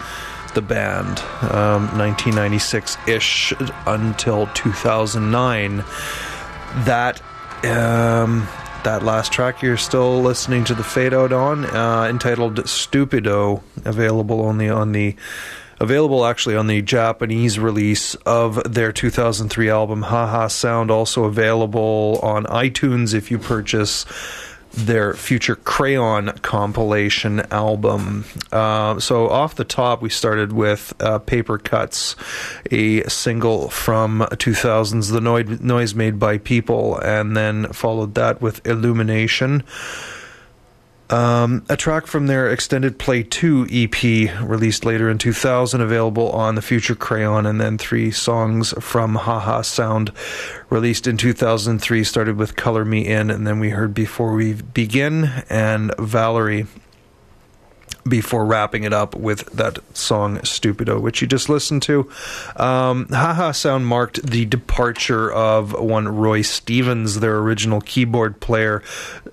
the 0.53 0.61
band, 0.61 1.19
um, 1.51 1.87
1996 1.97 2.97
ish 3.07 3.53
until 3.85 4.47
2009. 4.53 5.83
That 6.85 7.21
um, 7.65 8.47
that 8.83 9.03
last 9.03 9.31
track 9.31 9.61
you're 9.61 9.77
still 9.77 10.21
listening 10.21 10.63
to 10.65 10.73
the 10.73 10.83
fade 10.83 11.13
out 11.13 11.33
on, 11.33 11.65
uh, 11.65 12.07
entitled 12.09 12.55
"Stupido," 12.63 13.61
available 13.85 14.41
only 14.41 14.69
on 14.69 14.93
the 14.93 15.15
available 15.79 16.25
actually 16.25 16.55
on 16.55 16.67
the 16.67 16.81
Japanese 16.81 17.59
release 17.59 18.15
of 18.25 18.61
their 18.71 18.93
2003 18.93 19.69
album 19.69 20.03
Haha 20.03 20.47
Sound, 20.47 20.89
also 20.89 21.25
available 21.25 22.19
on 22.23 22.45
iTunes 22.45 23.13
if 23.13 23.29
you 23.29 23.37
purchase 23.37 24.05
their 24.73 25.13
future 25.13 25.55
Crayon 25.55 26.29
compilation 26.41 27.41
album. 27.51 28.25
Uh, 28.51 28.99
so, 28.99 29.29
off 29.29 29.55
the 29.55 29.63
top, 29.63 30.01
we 30.01 30.09
started 30.09 30.51
with 30.53 30.93
uh, 30.99 31.19
Paper 31.19 31.57
Cuts, 31.57 32.15
a 32.71 33.03
single 33.09 33.69
from 33.69 34.21
2000's 34.31 35.09
The 35.09 35.21
Noise 35.61 35.95
Made 35.95 36.19
by 36.19 36.37
People, 36.37 36.97
and 36.99 37.37
then 37.37 37.71
followed 37.71 38.15
that 38.15 38.41
with 38.41 38.65
Illumination. 38.65 39.63
Um, 41.13 41.63
a 41.69 41.77
track 41.77 42.07
from 42.07 42.25
their 42.25 42.49
extended 42.49 42.97
play 42.97 43.21
2 43.21 43.67
EP 43.69 44.41
released 44.41 44.83
later 44.83 45.11
in 45.11 45.19
2000 45.19 45.79
available 45.79 46.31
on 46.31 46.55
the 46.55 46.61
future 46.63 46.95
crayon 46.95 47.45
and 47.45 47.61
then 47.61 47.77
three 47.77 48.09
songs 48.09 48.73
from 48.79 49.13
haha 49.13 49.61
sound 49.61 50.11
released 50.71 51.05
in 51.05 51.17
2003 51.17 52.03
started 52.03 52.35
with 52.35 52.55
color 52.55 52.83
me 52.83 53.05
in 53.05 53.29
and 53.29 53.45
then 53.45 53.59
we 53.59 53.69
heard 53.69 53.93
before 53.93 54.33
we 54.33 54.53
begin 54.53 55.25
and 55.51 55.93
valerie 55.99 56.65
before 58.09 58.43
wrapping 58.43 58.83
it 58.83 58.91
up 58.91 59.15
with 59.15 59.45
that 59.53 59.77
song 59.95 60.39
Stupido, 60.39 60.99
which 60.99 61.21
you 61.21 61.27
just 61.27 61.47
listened 61.47 61.83
to. 61.83 62.09
Um, 62.57 63.07
Haha 63.07 63.51
Sound 63.51 63.87
marked 63.87 64.21
the 64.23 64.43
departure 64.45 65.31
of 65.31 65.71
one 65.79 66.05
Roj 66.07 66.43
Stevens, 66.43 67.21
their 67.21 67.37
original 67.37 67.79
keyboard 67.79 68.41
player. 68.41 68.83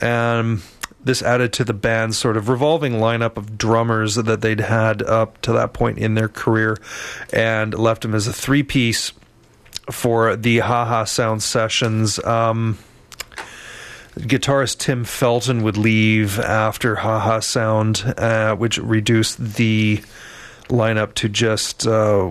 Um, 0.01 0.63
this 1.03 1.23
added 1.23 1.53
to 1.55 1.65
the 1.65 1.73
band's 1.73 2.19
sort 2.19 2.37
of 2.37 2.49
revolving 2.49 2.95
lineup 2.95 3.37
of 3.37 3.57
drummers 3.57 4.17
that 4.17 4.41
they'd 4.41 4.61
had 4.61 5.03
up 5.03 5.41
to 5.43 5.53
that 5.53 5.73
point 5.73 5.99
in 5.99 6.15
their 6.15 6.29
career 6.29 6.77
and 7.33 7.73
left 7.75 8.03
them 8.03 8.15
as 8.15 8.27
a 8.27 8.33
three 8.33 8.63
piece 8.63 9.13
for 9.91 10.37
the 10.37 10.59
Haha 10.59 11.05
Sound 11.05 11.43
sessions. 11.43 12.23
Um, 12.25 12.79
guitarist 14.17 14.79
Tim 14.79 15.05
Felton 15.05 15.63
would 15.63 15.77
leave 15.77 16.39
after 16.39 16.97
Haha 16.97 17.41
Sound, 17.41 18.15
uh, 18.19 18.55
which 18.57 18.79
reduced 18.79 19.55
the 19.55 20.03
lineup 20.69 21.15
to 21.15 21.29
just 21.29 21.87
uh, 21.87 22.31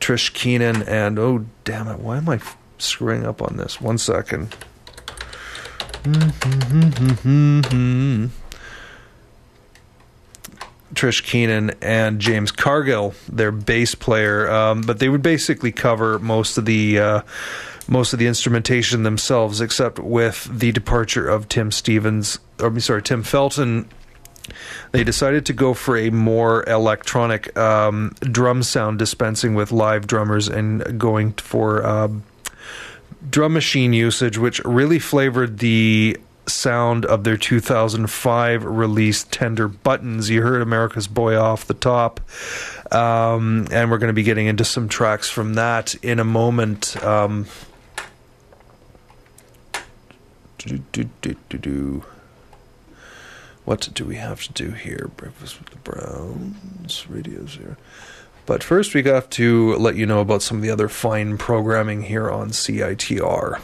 Trish 0.00 0.32
Keenan 0.32 0.82
and 0.82 1.18
oh 1.18 1.46
damn 1.64 1.88
it, 1.88 1.98
why 1.98 2.18
am 2.18 2.28
I 2.28 2.40
screwing 2.78 3.26
up 3.26 3.42
on 3.42 3.56
this? 3.56 3.80
One 3.80 3.98
second. 3.98 4.54
Trish 10.94 11.22
Keenan 11.24 11.72
and 11.82 12.20
James 12.20 12.52
Cargill, 12.52 13.14
their 13.28 13.52
bass 13.52 13.94
player, 13.94 14.48
um, 14.48 14.82
but 14.82 14.98
they 14.98 15.08
would 15.08 15.22
basically 15.22 15.72
cover 15.72 16.18
most 16.18 16.58
of 16.58 16.64
the 16.64 16.98
uh, 16.98 17.20
most 17.88 18.12
of 18.12 18.18
the 18.18 18.26
instrumentation 18.26 19.02
themselves, 19.02 19.60
except 19.60 19.98
with 19.98 20.48
the 20.50 20.72
departure 20.72 21.28
of 21.28 21.48
Tim 21.48 21.70
Stevens. 21.70 22.38
Or 22.60 22.68
I'm 22.68 22.80
sorry, 22.80 23.02
Tim 23.02 23.22
Felton. 23.22 23.88
They 24.92 25.02
decided 25.02 25.44
to 25.46 25.52
go 25.52 25.74
for 25.74 25.96
a 25.96 26.10
more 26.10 26.62
electronic 26.68 27.56
um, 27.58 28.14
drum 28.20 28.62
sound, 28.62 29.00
dispensing 29.00 29.54
with 29.54 29.72
live 29.72 30.06
drummers 30.06 30.48
and 30.48 30.98
going 30.98 31.32
for. 31.32 31.84
Um, 31.84 32.22
drum 33.28 33.52
machine 33.52 33.92
usage, 33.92 34.38
which 34.38 34.60
really 34.64 34.98
flavored 34.98 35.58
the 35.58 36.16
sound 36.48 37.04
of 37.04 37.24
their 37.24 37.36
2005 37.36 38.64
release 38.64 39.24
Tender 39.24 39.68
Buttons. 39.68 40.30
You 40.30 40.42
heard 40.42 40.62
America's 40.62 41.08
Boy 41.08 41.36
off 41.36 41.66
the 41.66 41.74
top. 41.74 42.20
Um, 42.92 43.66
and 43.72 43.90
we're 43.90 43.98
going 43.98 44.08
to 44.08 44.14
be 44.14 44.22
getting 44.22 44.46
into 44.46 44.64
some 44.64 44.88
tracks 44.88 45.28
from 45.28 45.54
that 45.54 45.94
in 45.96 46.20
a 46.20 46.24
moment. 46.24 47.02
Um, 47.02 47.46
what 53.64 53.90
do 53.94 54.04
we 54.04 54.16
have 54.16 54.42
to 54.42 54.52
do 54.52 54.70
here? 54.70 55.10
Breakfast 55.16 55.58
with 55.58 55.70
the 55.70 55.76
Browns, 55.78 57.06
radios 57.08 57.54
here. 57.54 57.76
But 58.46 58.62
first, 58.62 58.94
we 58.94 59.02
have 59.02 59.28
to 59.30 59.74
let 59.76 59.96
you 59.96 60.06
know 60.06 60.20
about 60.20 60.40
some 60.40 60.56
of 60.56 60.62
the 60.62 60.70
other 60.70 60.88
fine 60.88 61.36
programming 61.36 62.02
here 62.02 62.30
on 62.30 62.50
CITR. 62.50 63.60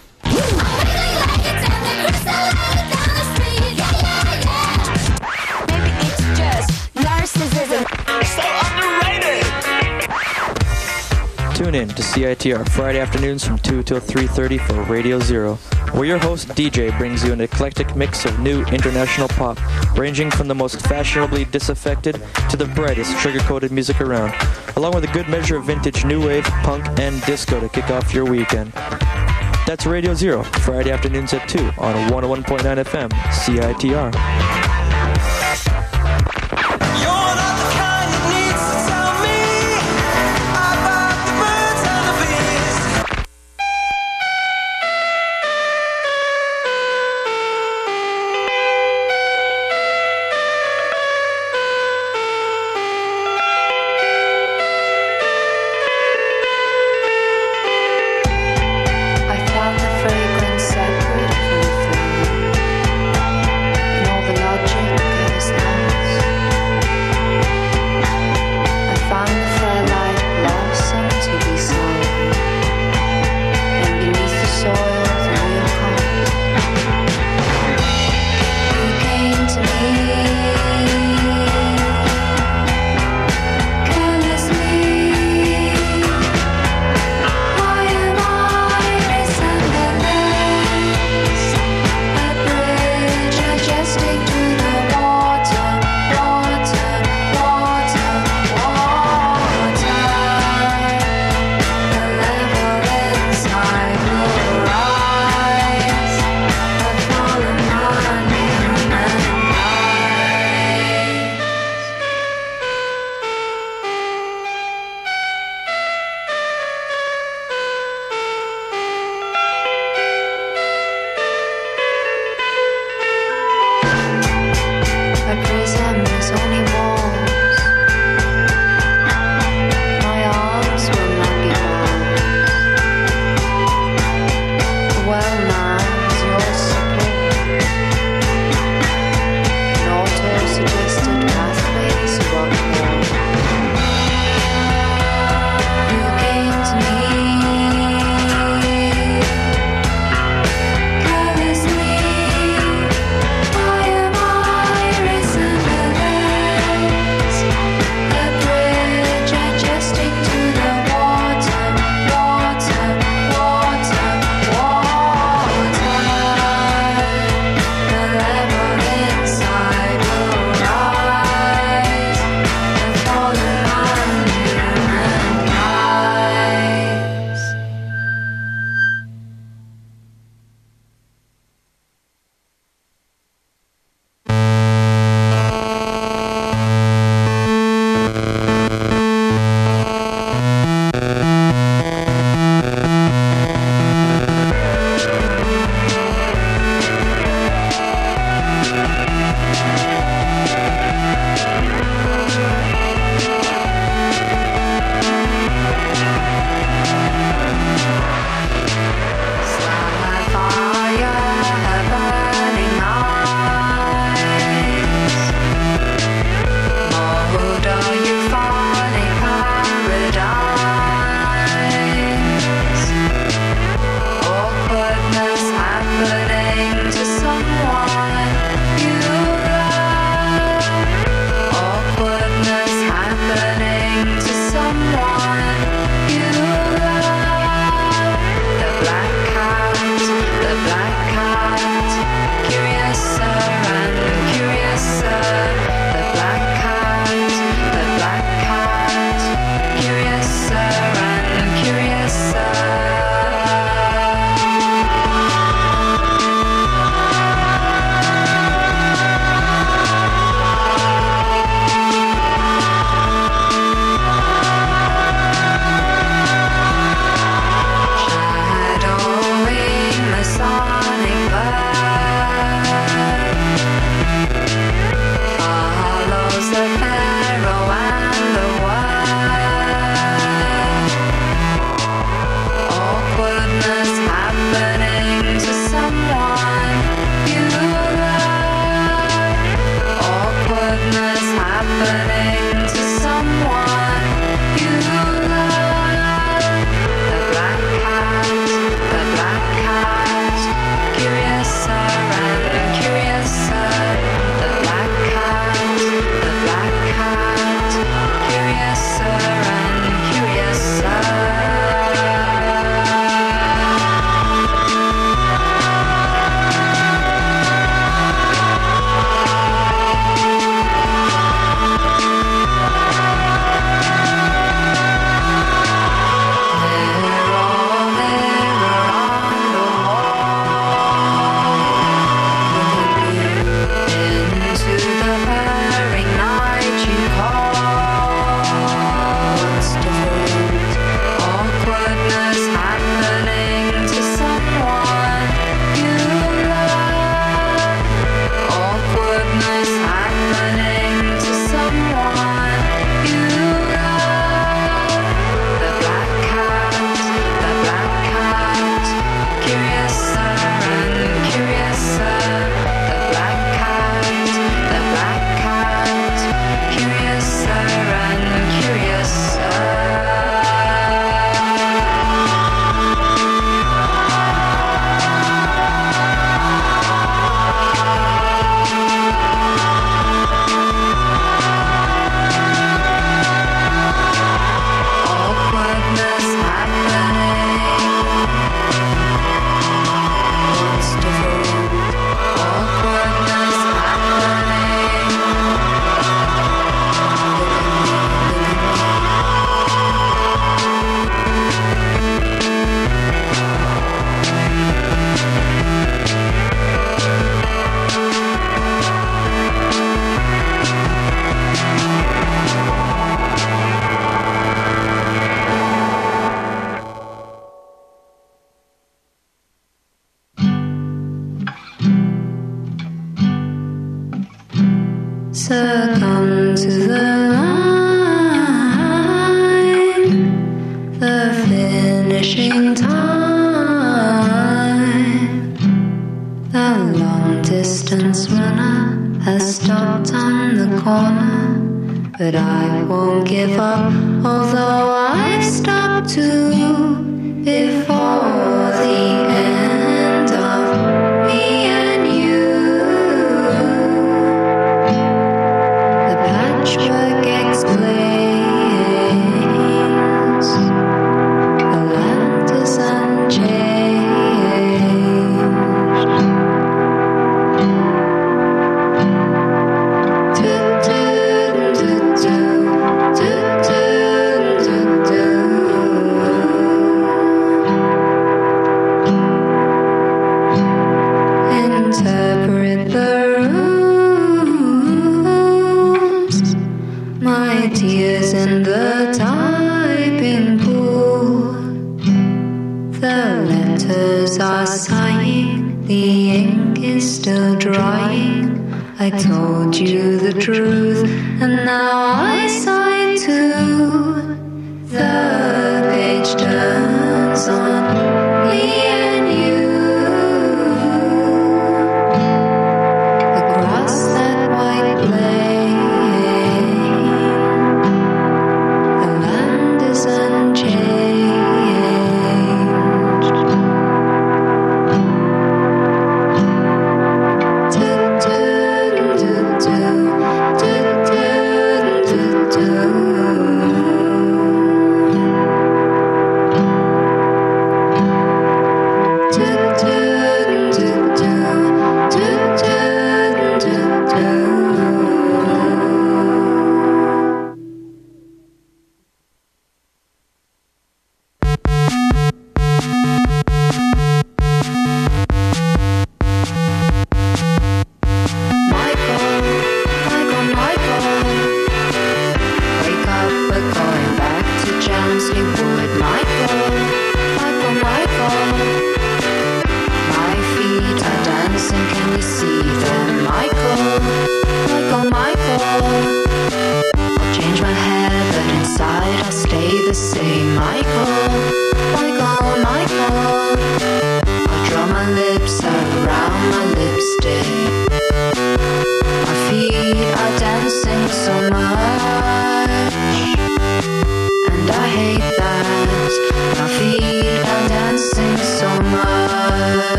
Tune 11.73 11.81
in 11.81 11.89
to 11.89 12.03
CITR 12.03 12.69
Friday 12.69 13.01
afternoons 13.01 13.47
from 13.47 13.57
2 13.57 13.83
till 13.85 13.99
3.30 13.99 14.61
for 14.67 14.93
Radio 14.93 15.19
Zero, 15.19 15.55
where 15.93 16.05
your 16.05 16.19
host 16.19 16.49
DJ 16.49 16.97
brings 16.99 17.25
you 17.25 17.33
an 17.33 17.41
eclectic 17.41 17.97
mix 17.97 18.27
of 18.27 18.39
new 18.41 18.63
international 18.65 19.27
pop, 19.29 19.59
ranging 19.97 20.31
from 20.31 20.49
the 20.49 20.55
most 20.55 20.87
fashionably 20.87 21.47
disaffected 21.47 22.21
to 22.51 22.59
the 22.59 22.67
brightest 22.67 23.19
sugar-coated 23.21 23.73
music 23.73 24.03
around, 24.03 24.35
along 24.77 24.93
with 24.95 25.05
a 25.05 25.13
good 25.15 25.31
measure 25.31 25.57
of 25.57 25.65
vintage 25.65 26.05
new 26.05 26.27
wave, 26.27 26.45
punk, 26.63 26.85
and 27.01 27.23
disco 27.23 27.59
to 27.59 27.71
kick 27.71 27.89
off 27.89 28.13
your 28.13 28.27
weekend. 28.27 28.71
That's 29.67 29.87
Radio 29.87 30.13
Zero, 30.13 30.43
Friday 30.43 30.91
afternoons 30.91 31.33
at 31.33 31.49
2 31.49 31.59
on 31.79 31.95
101.9 32.11 32.85
FM, 32.85 33.09
CITR. 33.09 34.62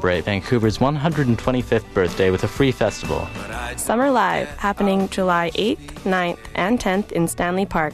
Celebrate 0.00 0.24
Vancouver's 0.24 0.78
125th 0.78 1.92
birthday 1.92 2.30
with 2.30 2.42
a 2.42 2.48
free 2.48 2.72
festival. 2.72 3.28
Summer 3.76 4.10
Live, 4.10 4.48
happening 4.56 5.10
July 5.10 5.50
8th, 5.50 5.90
9th, 6.04 6.38
and 6.54 6.80
10th 6.80 7.12
in 7.12 7.28
Stanley 7.28 7.66
Park. 7.66 7.92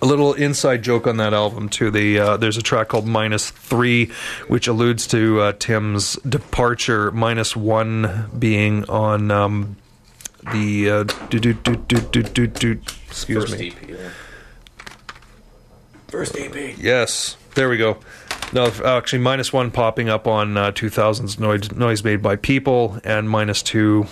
a 0.02 0.06
little 0.06 0.34
inside 0.34 0.82
joke 0.82 1.06
on 1.06 1.18
that 1.18 1.34
album 1.34 1.69
too. 1.69 1.91
The 1.91 2.19
uh, 2.19 2.38
there's 2.38 2.57
a 2.57 2.61
track 2.61 2.88
called 2.88 3.06
Minus 3.06 3.52
Three, 3.52 4.07
which 4.48 4.68
alludes 4.68 5.06
to 5.07 5.41
uh, 5.41 5.53
Tim's 5.53 6.15
departure. 6.28 7.11
Minus 7.11 7.56
one 7.56 8.30
being 8.38 8.90
on 8.90 9.30
um, 9.30 9.78
the 10.52 10.90
uh, 10.90 11.03
do, 11.30 11.40
do, 11.40 11.53
do, 11.53 12.80
excuse 13.07 13.44
First 13.44 13.60
me. 13.60 13.69
EP. 13.69 13.90
yeah. 13.90 14.10
First 16.11 16.38
EP. 16.38 16.77
Yes, 16.77 17.38
there 17.55 17.69
we 17.69 17.77
go. 17.77 17.97
No, 18.51 18.65
actually, 18.83 19.19
minus 19.19 19.53
one 19.53 19.71
popping 19.71 20.09
up 20.09 20.27
on 20.27 20.57
uh, 20.57 20.73
2000's 20.73 21.39
noise, 21.39 21.71
noise 21.71 22.03
made 22.03 22.21
by 22.21 22.35
people, 22.35 22.99
and 23.05 23.29
minus 23.29 23.63
two 23.63 24.07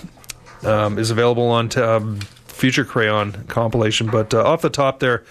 um, 0.63 0.97
is 0.97 1.11
available 1.11 1.49
on 1.49 1.67
t- 1.67 1.81
um, 1.81 2.21
Future 2.47 2.85
Crayon 2.85 3.43
compilation. 3.49 4.07
But 4.07 4.34
uh, 4.34 4.41
off 4.43 4.61
the 4.61 4.69
top 4.69 5.01
there, 5.01 5.26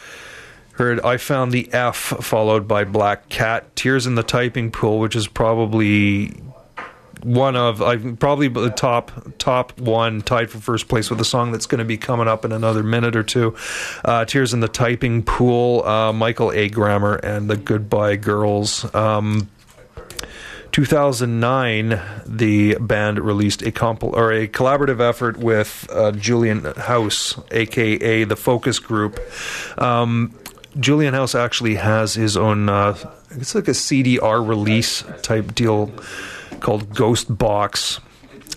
heard 0.72 1.00
I 1.00 1.16
found 1.16 1.52
the 1.52 1.72
F 1.72 1.96
followed 1.96 2.68
by 2.68 2.84
Black 2.84 3.30
Cat, 3.30 3.74
Tears 3.74 4.06
in 4.06 4.14
the 4.14 4.22
Typing 4.22 4.70
Pool, 4.70 4.98
which 4.98 5.16
is 5.16 5.26
probably 5.26 6.34
one 7.22 7.56
of 7.56 7.82
I 7.82 7.96
probably 7.96 8.48
the 8.48 8.70
top 8.70 9.12
top 9.38 9.78
one 9.80 10.22
tied 10.22 10.50
for 10.50 10.58
first 10.58 10.88
place 10.88 11.10
with 11.10 11.20
a 11.20 11.24
song 11.24 11.52
that's 11.52 11.66
going 11.66 11.78
to 11.78 11.84
be 11.84 11.96
coming 11.96 12.28
up 12.28 12.44
in 12.44 12.52
another 12.52 12.82
minute 12.82 13.16
or 13.16 13.22
two. 13.22 13.56
Uh, 14.04 14.24
Tears 14.24 14.52
in 14.54 14.60
the 14.60 14.68
Typing 14.68 15.22
Pool, 15.22 15.84
uh, 15.84 16.12
Michael 16.12 16.52
A. 16.52 16.68
Grammar, 16.68 17.16
and 17.16 17.48
the 17.48 17.56
Goodbye 17.56 18.16
Girls. 18.16 18.92
Um, 18.94 19.48
2009, 20.72 22.00
the 22.26 22.76
band 22.76 23.18
released 23.18 23.62
a 23.62 23.72
compil- 23.72 24.12
or 24.12 24.32
a 24.32 24.46
collaborative 24.46 25.00
effort 25.00 25.36
with 25.36 25.88
uh, 25.90 26.12
Julian 26.12 26.64
House, 26.64 27.40
aka 27.50 28.24
the 28.24 28.36
Focus 28.36 28.78
Group. 28.78 29.18
Um, 29.78 30.38
Julian 30.78 31.14
House 31.14 31.34
actually 31.34 31.76
has 31.76 32.14
his 32.14 32.36
own. 32.36 32.68
Uh, 32.68 32.96
it's 33.30 33.54
like 33.54 33.68
a 33.68 33.72
CDR 33.72 34.46
release 34.46 35.02
type 35.22 35.54
deal 35.54 35.90
called 36.60 36.94
Ghost 36.94 37.36
Box. 37.36 38.01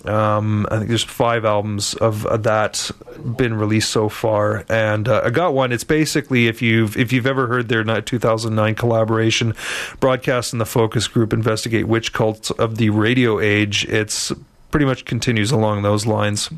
Um, 0.04 0.66
I 0.70 0.78
think 0.78 0.88
there's 0.88 1.04
five 1.04 1.44
albums 1.44 1.94
of 1.94 2.26
uh, 2.26 2.36
that 2.38 2.90
been 3.36 3.54
released 3.54 3.90
so 3.90 4.08
far, 4.08 4.64
and 4.68 5.08
uh, 5.08 5.22
I 5.24 5.30
got 5.30 5.54
one. 5.54 5.70
It's 5.70 5.84
basically 5.84 6.48
if 6.48 6.60
you've 6.60 6.96
if 6.96 7.12
you've 7.12 7.26
ever 7.26 7.46
heard 7.46 7.68
their 7.68 7.84
ni- 7.84 8.02
2009 8.02 8.74
collaboration, 8.74 9.54
broadcast 10.00 10.52
and 10.52 10.60
the 10.60 10.66
focus 10.66 11.06
group 11.06 11.32
investigate 11.32 11.86
witch 11.86 12.12
cults 12.12 12.50
of 12.52 12.78
the 12.78 12.90
radio 12.90 13.38
age. 13.38 13.84
It's 13.84 14.32
pretty 14.72 14.86
much 14.86 15.04
continues 15.04 15.52
along 15.52 15.82
those 15.82 16.04
lines. 16.04 16.50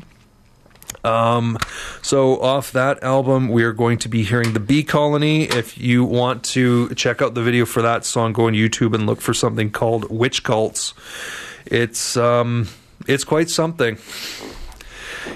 Um, 1.03 1.57
so 2.01 2.41
off 2.41 2.71
that 2.71 3.03
album, 3.03 3.49
we 3.49 3.63
are 3.63 3.73
going 3.73 3.97
to 3.99 4.09
be 4.09 4.23
hearing 4.23 4.53
the 4.53 4.59
Bee 4.59 4.83
Colony. 4.83 5.43
If 5.43 5.77
you 5.77 6.03
want 6.03 6.43
to 6.45 6.93
check 6.95 7.21
out 7.21 7.35
the 7.35 7.43
video 7.43 7.65
for 7.65 7.81
that 7.81 8.05
song, 8.05 8.33
go 8.33 8.47
on 8.47 8.53
YouTube 8.53 8.95
and 8.95 9.05
look 9.05 9.21
for 9.21 9.33
something 9.33 9.69
called 9.69 10.09
Witch 10.09 10.43
Cults. 10.43 10.93
It's 11.65 12.17
um, 12.17 12.67
it's 13.07 13.23
quite 13.23 13.49
something. 13.49 13.97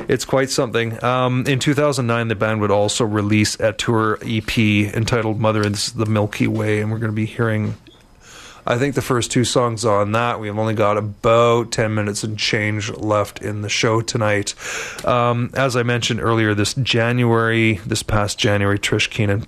It's 0.08 0.26
quite 0.26 0.50
something. 0.50 1.04
Um, 1.04 1.46
in 1.48 1.60
2009, 1.60 2.28
the 2.28 2.36
band 2.36 2.62
would 2.62 2.72
also 2.72 3.06
release 3.06 3.60
a 3.60 3.74
tour 3.74 4.20
EP 4.24 4.58
entitled 4.58 5.40
"Mother 5.40 5.66
is 5.66 5.94
the 5.94 6.06
Milky 6.06 6.48
Way," 6.48 6.82
and 6.82 6.92
we're 6.92 7.00
going 7.00 7.12
to 7.12 7.16
be 7.16 7.26
hearing 7.26 7.76
I 8.70 8.78
think 8.78 8.94
the 8.94 9.02
first 9.02 9.32
two 9.32 9.46
songs 9.46 9.84
on 9.84 10.12
that, 10.12 10.40
we've 10.40 10.56
only 10.56 10.76
got 10.76 10.96
about 10.96 11.72
10 11.72 11.92
minutes 11.96 12.24
and 12.24 12.38
change 12.38 12.92
left 12.92 13.42
in 13.42 13.64
the 13.64 13.68
show 13.68 14.02
tonight. 14.02 14.54
Um, 15.04 15.50
as 15.56 15.76
I 15.76 15.82
mentioned 15.82 16.22
earlier, 16.22 16.54
this 16.54 16.76
January, 16.76 17.80
this 17.84 18.04
past 18.04 18.38
January, 18.38 18.78
Trish 18.78 19.10
Keenan 19.10 19.42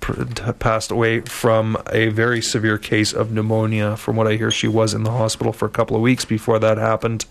passed 0.58 0.90
away 0.90 1.20
from 1.20 1.76
a 1.92 2.08
very 2.08 2.42
severe 2.42 2.78
case 2.78 3.12
of 3.12 3.30
pneumonia. 3.30 3.96
From 3.96 4.16
what 4.16 4.26
I 4.26 4.34
hear, 4.34 4.50
she 4.50 4.66
was 4.66 4.92
in 4.92 5.04
the 5.04 5.12
hospital 5.12 5.52
for 5.52 5.66
a 5.66 5.70
couple 5.70 5.94
of 5.94 6.02
weeks 6.02 6.24
before 6.24 6.58
that 6.58 6.78
happened. 6.78 7.24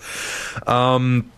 Um, 0.65 1.29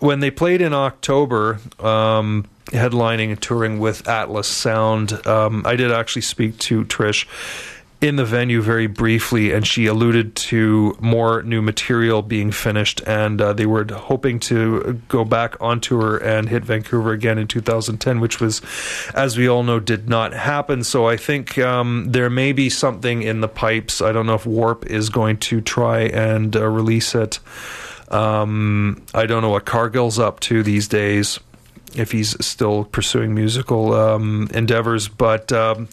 when 0.00 0.18
they 0.18 0.32
played 0.32 0.62
in 0.62 0.74
October, 0.74 1.60
um, 1.78 2.46
headlining 2.66 3.30
and 3.30 3.40
touring 3.40 3.78
with 3.78 4.08
Atlas 4.08 4.48
Sound, 4.48 5.24
um, 5.28 5.62
I 5.64 5.76
did 5.76 5.92
actually 5.92 6.22
speak 6.22 6.58
to 6.58 6.84
Trish 6.84 7.26
in 8.00 8.16
the 8.16 8.24
venue 8.24 8.60
very 8.60 8.86
briefly, 8.86 9.52
and 9.52 9.66
she 9.66 9.86
alluded 9.86 10.36
to 10.36 10.96
more 11.00 11.42
new 11.42 11.62
material 11.62 12.20
being 12.20 12.50
finished, 12.50 13.00
and 13.06 13.40
uh, 13.40 13.52
they 13.54 13.64
were 13.64 13.86
hoping 13.90 14.38
to 14.38 15.00
go 15.08 15.24
back 15.24 15.56
on 15.60 15.80
tour 15.80 16.18
and 16.18 16.48
hit 16.48 16.62
Vancouver 16.64 17.12
again 17.12 17.38
in 17.38 17.48
2010, 17.48 18.20
which 18.20 18.38
was, 18.38 18.60
as 19.14 19.38
we 19.38 19.48
all 19.48 19.62
know, 19.62 19.80
did 19.80 20.08
not 20.08 20.34
happen. 20.34 20.84
So 20.84 21.08
I 21.08 21.16
think 21.16 21.56
um, 21.58 22.06
there 22.10 22.28
may 22.28 22.52
be 22.52 22.68
something 22.68 23.22
in 23.22 23.40
the 23.40 23.48
pipes. 23.48 24.02
I 24.02 24.12
don't 24.12 24.26
know 24.26 24.34
if 24.34 24.44
Warp 24.44 24.86
is 24.86 25.08
going 25.08 25.38
to 25.38 25.62
try 25.62 26.00
and 26.00 26.54
uh, 26.54 26.66
release 26.66 27.14
it. 27.14 27.38
Um, 28.08 29.04
I 29.14 29.26
don't 29.26 29.42
know 29.42 29.50
what 29.50 29.64
Cargill's 29.64 30.18
up 30.18 30.38
to 30.40 30.62
these 30.62 30.86
days 30.86 31.40
if 31.98 32.12
he's 32.12 32.36
still 32.44 32.84
pursuing 32.84 33.34
musical 33.34 33.94
um, 33.94 34.48
endeavors. 34.52 35.08
But 35.08 35.52
um, 35.52 35.88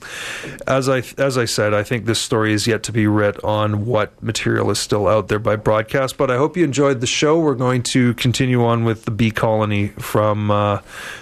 as 0.67 0.89
I 0.89 1.03
as 1.17 1.37
I 1.37 1.45
said, 1.45 1.73
I 1.73 1.83
think 1.83 2.05
this 2.05 2.19
story 2.19 2.53
is 2.53 2.67
yet 2.67 2.83
to 2.83 2.91
be 2.91 3.07
writ 3.07 3.43
on 3.43 3.85
what 3.85 4.21
material 4.21 4.69
is 4.71 4.79
still 4.79 5.07
out 5.07 5.27
there 5.27 5.39
by 5.39 5.55
broadcast. 5.55 6.17
But 6.17 6.31
I 6.31 6.37
hope 6.37 6.57
you 6.57 6.63
enjoyed 6.63 7.01
the 7.01 7.07
show. 7.07 7.39
We're 7.39 7.55
going 7.55 7.83
to 7.83 8.13
continue 8.15 8.63
on 8.63 8.83
with 8.83 9.05
the 9.05 9.11
Bee 9.11 9.31
Colony 9.31 9.89
from 9.89 10.51
uh, 10.51 10.79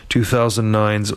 2009's 0.09 1.13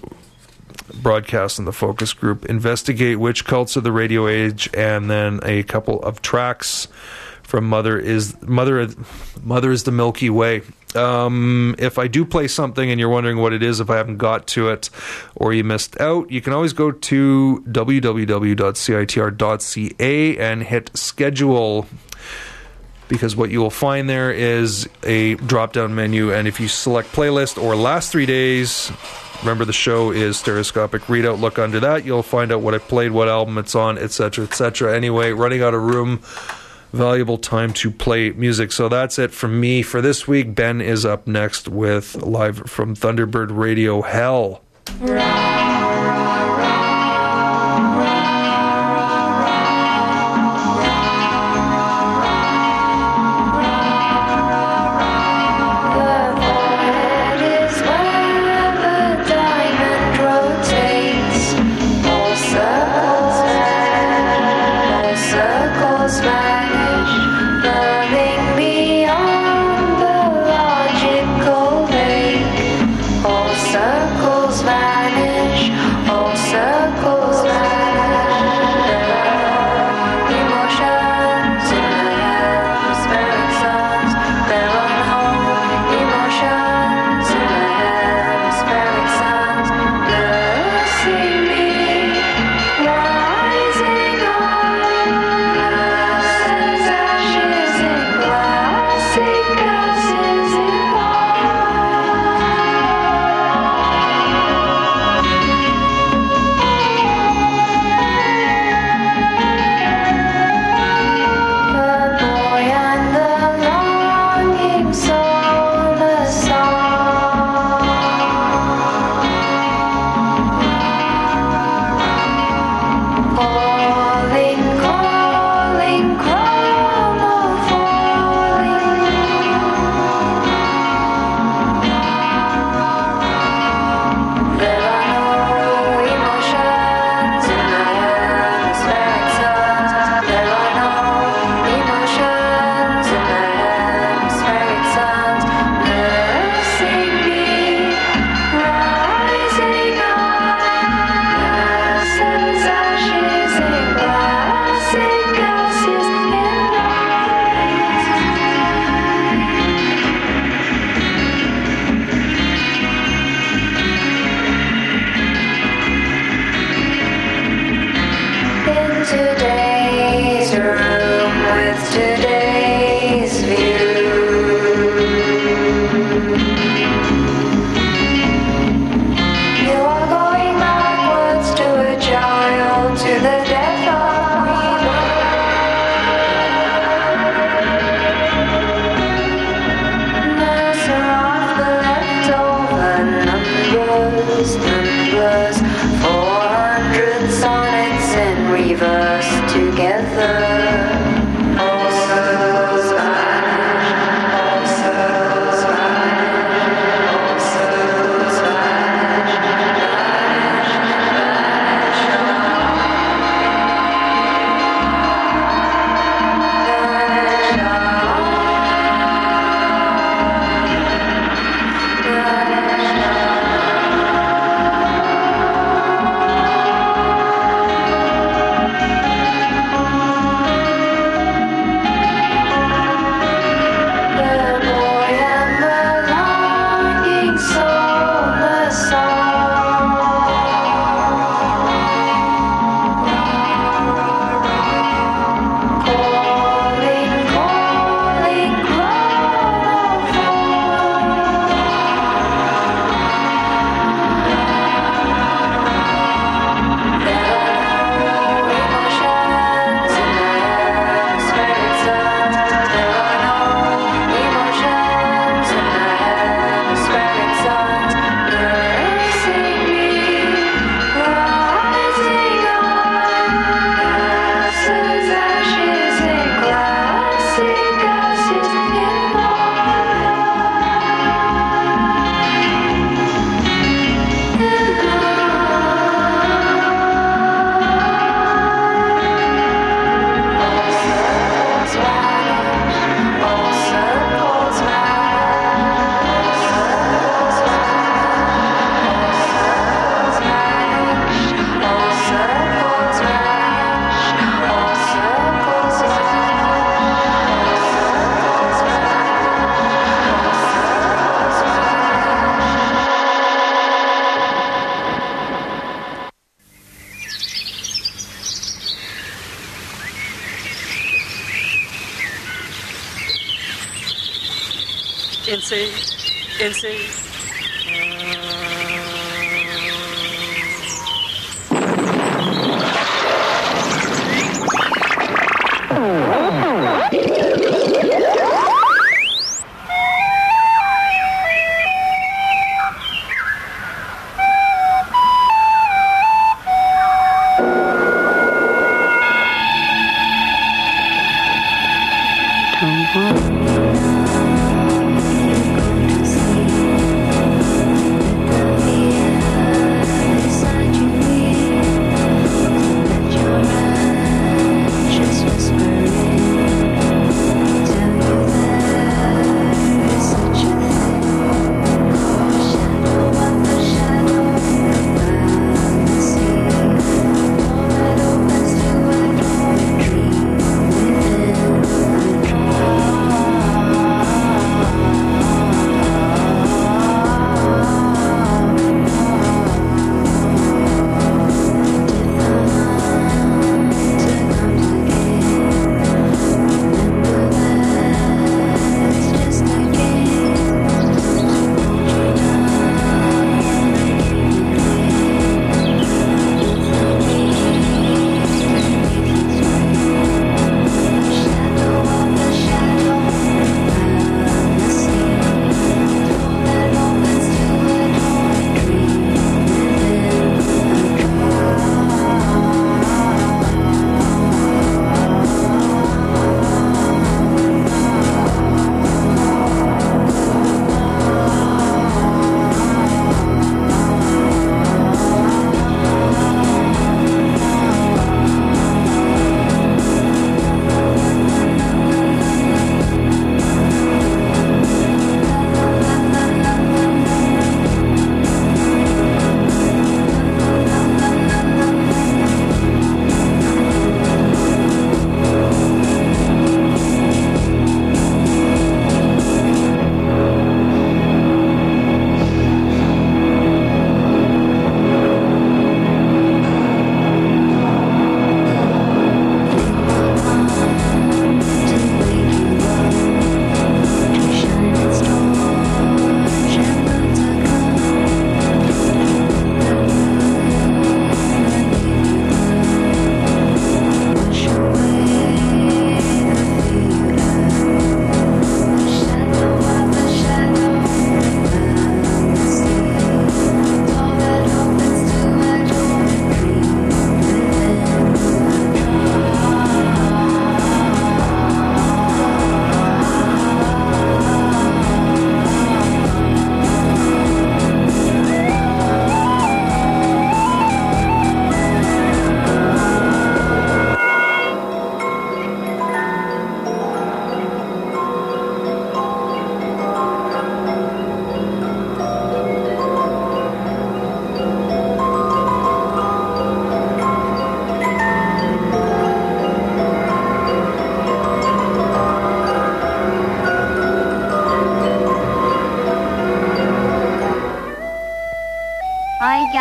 broadcast 1.02 1.58
in 1.58 1.64
the 1.64 1.72
focus 1.72 2.12
group 2.12 2.44
investigate 2.46 3.18
witch 3.18 3.44
cults 3.44 3.76
of 3.76 3.84
the 3.84 3.92
radio 3.92 4.28
age 4.28 4.68
and 4.74 5.10
then 5.10 5.40
a 5.42 5.62
couple 5.64 6.00
of 6.02 6.22
tracks 6.22 6.88
from 7.44 7.64
mother 7.64 7.98
is 7.98 8.40
mother 8.42 8.88
mother 9.42 9.70
is 9.70 9.84
the 9.84 9.92
milky 9.92 10.28
way 10.28 10.62
um, 10.94 11.74
if 11.78 11.98
I 11.98 12.06
do 12.06 12.24
play 12.24 12.48
something 12.48 12.90
and 12.90 12.98
you're 13.00 13.08
wondering 13.08 13.38
what 13.38 13.52
it 13.52 13.62
is, 13.62 13.80
if 13.80 13.90
I 13.90 13.96
haven't 13.96 14.18
got 14.18 14.46
to 14.48 14.68
it 14.70 14.90
or 15.34 15.52
you 15.52 15.64
missed 15.64 16.00
out, 16.00 16.30
you 16.30 16.40
can 16.40 16.52
always 16.52 16.72
go 16.72 16.92
to 16.92 17.64
www.citr.ca 17.66 18.48
and 20.38 20.62
hit 20.62 20.96
schedule 20.96 21.88
because 23.08 23.36
what 23.36 23.50
you 23.50 23.60
will 23.60 23.70
find 23.70 24.08
there 24.08 24.32
is 24.32 24.88
a 25.02 25.34
drop 25.34 25.74
down 25.74 25.94
menu. 25.94 26.32
And 26.32 26.48
if 26.48 26.58
you 26.58 26.68
select 26.68 27.12
playlist 27.12 27.62
or 27.62 27.76
last 27.76 28.10
three 28.10 28.24
days, 28.26 28.90
remember 29.40 29.66
the 29.66 29.72
show 29.74 30.10
is 30.10 30.38
Stereoscopic 30.38 31.08
Redoubt. 31.08 31.38
Look 31.38 31.58
under 31.58 31.80
that, 31.80 32.04
you'll 32.04 32.22
find 32.22 32.50
out 32.50 32.62
what 32.62 32.72
I 32.74 32.78
played, 32.78 33.10
what 33.10 33.28
album 33.28 33.58
it's 33.58 33.74
on, 33.74 33.98
etc. 33.98 34.44
etc. 34.46 34.96
Anyway, 34.96 35.32
running 35.32 35.60
out 35.62 35.74
of 35.74 35.82
room 35.82 36.22
valuable 36.94 37.38
time 37.38 37.72
to 37.74 37.90
play 37.90 38.30
music. 38.30 38.72
So 38.72 38.88
that's 38.88 39.18
it 39.18 39.32
from 39.32 39.60
me 39.60 39.82
for 39.82 40.00
this 40.00 40.26
week. 40.26 40.54
Ben 40.54 40.80
is 40.80 41.04
up 41.04 41.26
next 41.26 41.68
with 41.68 42.16
live 42.22 42.58
from 42.70 42.94
Thunderbird 42.94 43.56
Radio 43.56 44.02
Hell. 44.02 44.62
The 45.00 45.63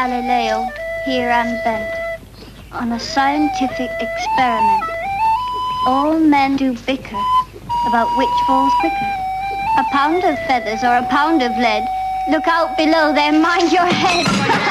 Galileo, 0.05 0.67
here 1.05 1.30
am 1.30 1.47
bent 1.63 1.95
on 2.73 2.91
a 2.91 2.99
scientific 2.99 3.89
experiment. 4.01 4.84
All 5.88 6.19
men 6.19 6.57
do 6.57 6.73
bicker 6.85 7.23
about 7.88 8.09
which 8.17 8.35
falls 8.45 8.73
quicker. 8.81 9.11
A 9.80 9.84
pound 9.93 10.25
of 10.25 10.38
feathers 10.39 10.84
or 10.84 10.97
a 10.97 11.07
pound 11.07 11.41
of 11.41 11.57
lead. 11.57 11.88
Look 12.30 12.49
out 12.49 12.75
below 12.75 13.13
there, 13.13 13.31
mind 13.31 13.71
your 13.71 13.85
head. 13.85 14.59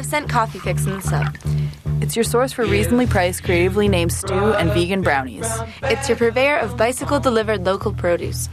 5 0.00 0.06
cent 0.06 0.30
coffee 0.30 0.58
fix 0.58 0.86
in 0.86 0.92
the 0.92 1.02
sub. 1.02 1.36
It's 2.00 2.16
your 2.16 2.24
source 2.24 2.52
for 2.52 2.64
reasonably 2.64 3.06
priced, 3.06 3.44
creatively 3.44 3.86
named 3.86 4.10
stew 4.10 4.54
and 4.54 4.70
vegan 4.70 5.02
brownies. 5.02 5.46
It's 5.82 6.08
your 6.08 6.16
purveyor 6.16 6.56
of 6.56 6.78
bicycle 6.78 7.20
delivered 7.20 7.66
local 7.66 7.92
produce. 7.92 8.48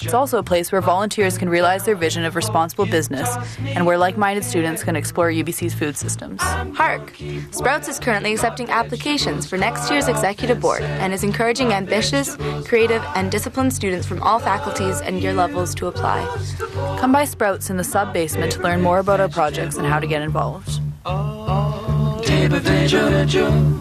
It's 0.00 0.14
also 0.14 0.38
a 0.38 0.44
place 0.44 0.70
where 0.70 0.80
volunteers 0.80 1.36
can 1.36 1.48
realize 1.48 1.84
their 1.84 1.96
vision 1.96 2.24
of 2.24 2.36
responsible 2.36 2.86
business 2.86 3.28
and 3.74 3.84
where 3.84 3.98
like 3.98 4.16
minded 4.16 4.44
students 4.44 4.84
can 4.84 4.94
explore 4.94 5.30
UBC's 5.32 5.74
food 5.74 5.96
systems. 5.96 6.40
Hark! 6.40 7.12
Sprouts 7.50 7.88
is 7.88 7.98
currently 7.98 8.32
accepting 8.32 8.70
applications 8.70 9.48
for 9.48 9.58
next 9.58 9.90
year's 9.90 10.06
executive 10.06 10.60
board 10.60 10.82
and 10.82 11.12
is 11.12 11.24
encouraging 11.24 11.72
ambitious, 11.72 12.36
creative, 12.64 13.02
and 13.16 13.32
disciplined 13.32 13.72
students 13.72 14.06
from 14.06 14.22
all 14.22 14.38
faculties 14.38 15.00
and 15.00 15.20
year 15.20 15.34
levels 15.34 15.74
to 15.74 15.88
apply. 15.88 16.24
Come 17.00 17.10
by 17.10 17.24
Sprouts 17.24 17.68
in 17.68 17.76
the 17.76 17.84
sub 17.84 18.12
basement 18.12 18.52
to 18.52 18.62
learn 18.62 18.80
more 18.80 19.00
about 19.00 19.20
our 19.20 19.28
projects 19.28 19.76
and 19.76 19.86
how 19.86 19.98
to 19.98 20.06
get 20.06 20.22
involved. 20.22 20.81
Table 21.04 22.60
Joe. 23.26 23.80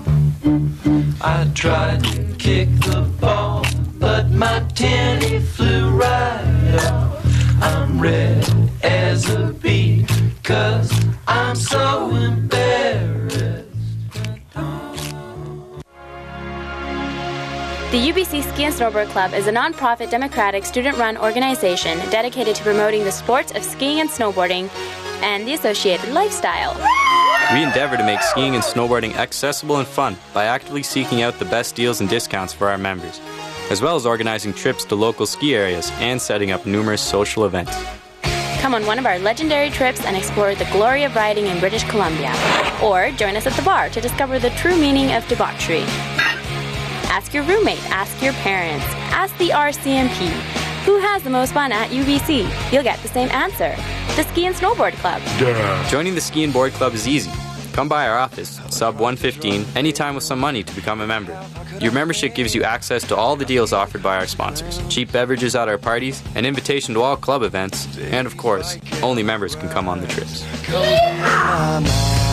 I 1.21 1.47
tried 1.53 2.03
to 2.05 2.23
kick 2.39 2.69
the 2.79 3.07
ball, 3.19 3.63
but 3.99 4.31
my 4.31 4.65
tenny 4.73 5.39
flew 5.39 5.91
right 5.91 6.79
off. 6.83 7.61
I'm 7.61 7.99
red 8.01 8.49
as 8.81 9.29
a 9.29 9.53
bee, 9.53 10.05
cause 10.41 10.91
I'm 11.27 11.55
so 11.55 12.09
embarrassed. 12.15 13.67
The 17.91 17.97
UBC 17.97 18.41
Ski 18.51 18.63
and 18.63 18.73
Snowboard 18.73 19.09
Club 19.09 19.33
is 19.33 19.45
a 19.47 19.51
non-profit 19.51 20.09
democratic 20.09 20.65
student-run 20.65 21.17
organization 21.17 21.99
dedicated 22.09 22.55
to 22.55 22.63
promoting 22.63 23.03
the 23.03 23.11
sports 23.11 23.51
of 23.51 23.63
skiing 23.63 23.99
and 23.99 24.09
snowboarding 24.09 24.69
and 25.21 25.45
the 25.45 25.53
associated 25.53 26.11
lifestyle. 26.13 26.75
We 27.53 27.63
endeavor 27.63 27.97
to 27.97 28.03
make 28.05 28.21
skiing 28.21 28.55
and 28.55 28.63
snowboarding 28.63 29.13
accessible 29.15 29.75
and 29.75 29.87
fun 29.87 30.15
by 30.33 30.45
actively 30.45 30.83
seeking 30.83 31.21
out 31.21 31.37
the 31.37 31.43
best 31.43 31.75
deals 31.75 31.99
and 31.99 32.09
discounts 32.09 32.53
for 32.53 32.69
our 32.69 32.77
members, 32.77 33.19
as 33.69 33.81
well 33.81 33.97
as 33.97 34.05
organizing 34.05 34.53
trips 34.53 34.85
to 34.85 34.95
local 34.95 35.25
ski 35.25 35.53
areas 35.53 35.91
and 35.95 36.21
setting 36.21 36.51
up 36.51 36.65
numerous 36.65 37.01
social 37.01 37.43
events. 37.43 37.75
Come 38.61 38.73
on 38.73 38.85
one 38.85 38.97
of 38.97 39.05
our 39.05 39.19
legendary 39.19 39.69
trips 39.69 40.05
and 40.05 40.15
explore 40.15 40.55
the 40.55 40.63
glory 40.71 41.03
of 41.03 41.13
riding 41.13 41.47
in 41.47 41.59
British 41.59 41.83
Columbia. 41.89 42.33
Or 42.81 43.11
join 43.11 43.35
us 43.35 43.45
at 43.45 43.53
the 43.53 43.63
bar 43.63 43.89
to 43.89 43.99
discover 43.99 44.39
the 44.39 44.51
true 44.51 44.77
meaning 44.77 45.11
of 45.11 45.27
debauchery. 45.27 45.83
Ask 47.11 47.33
your 47.33 47.43
roommate, 47.43 47.83
ask 47.91 48.23
your 48.23 48.33
parents, 48.33 48.85
ask 49.11 49.37
the 49.39 49.49
RCMP. 49.49 50.60
Who 50.85 50.97
has 50.97 51.21
the 51.21 51.29
most 51.29 51.53
fun 51.53 51.71
at 51.71 51.89
UBC? 51.89 52.73
You'll 52.73 52.83
get 52.83 52.99
the 52.99 53.07
same 53.07 53.29
answer. 53.29 53.75
The 54.15 54.23
Ski 54.23 54.47
and 54.47 54.55
Snowboard 54.55 54.93
Club. 54.93 55.21
Joining 55.89 56.15
the 56.15 56.21
Ski 56.21 56.43
and 56.43 56.51
Board 56.51 56.73
Club 56.73 56.93
is 56.95 57.07
easy. 57.07 57.31
Come 57.73 57.87
by 57.87 58.07
our 58.07 58.17
office, 58.17 58.59
sub 58.69 58.95
115, 58.95 59.65
anytime 59.75 60.15
with 60.15 60.23
some 60.23 60.39
money 60.39 60.63
to 60.63 60.75
become 60.75 60.99
a 61.01 61.07
member. 61.07 61.39
Your 61.79 61.91
membership 61.91 62.33
gives 62.33 62.53
you 62.55 62.63
access 62.63 63.07
to 63.07 63.15
all 63.15 63.35
the 63.35 63.45
deals 63.45 63.71
offered 63.73 64.01
by 64.03 64.17
our 64.17 64.27
sponsors, 64.27 64.81
cheap 64.89 65.11
beverages 65.11 65.55
at 65.55 65.69
our 65.69 65.77
parties, 65.77 66.21
an 66.35 66.45
invitation 66.45 66.95
to 66.95 67.01
all 67.01 67.15
club 67.15 67.43
events, 67.43 67.97
and 67.99 68.27
of 68.27 68.35
course, 68.37 68.77
only 69.01 69.23
members 69.23 69.55
can 69.55 69.69
come 69.69 69.87
on 69.87 70.01
the 70.01 70.07
trips. 70.07 70.43
Mama. 70.69 72.30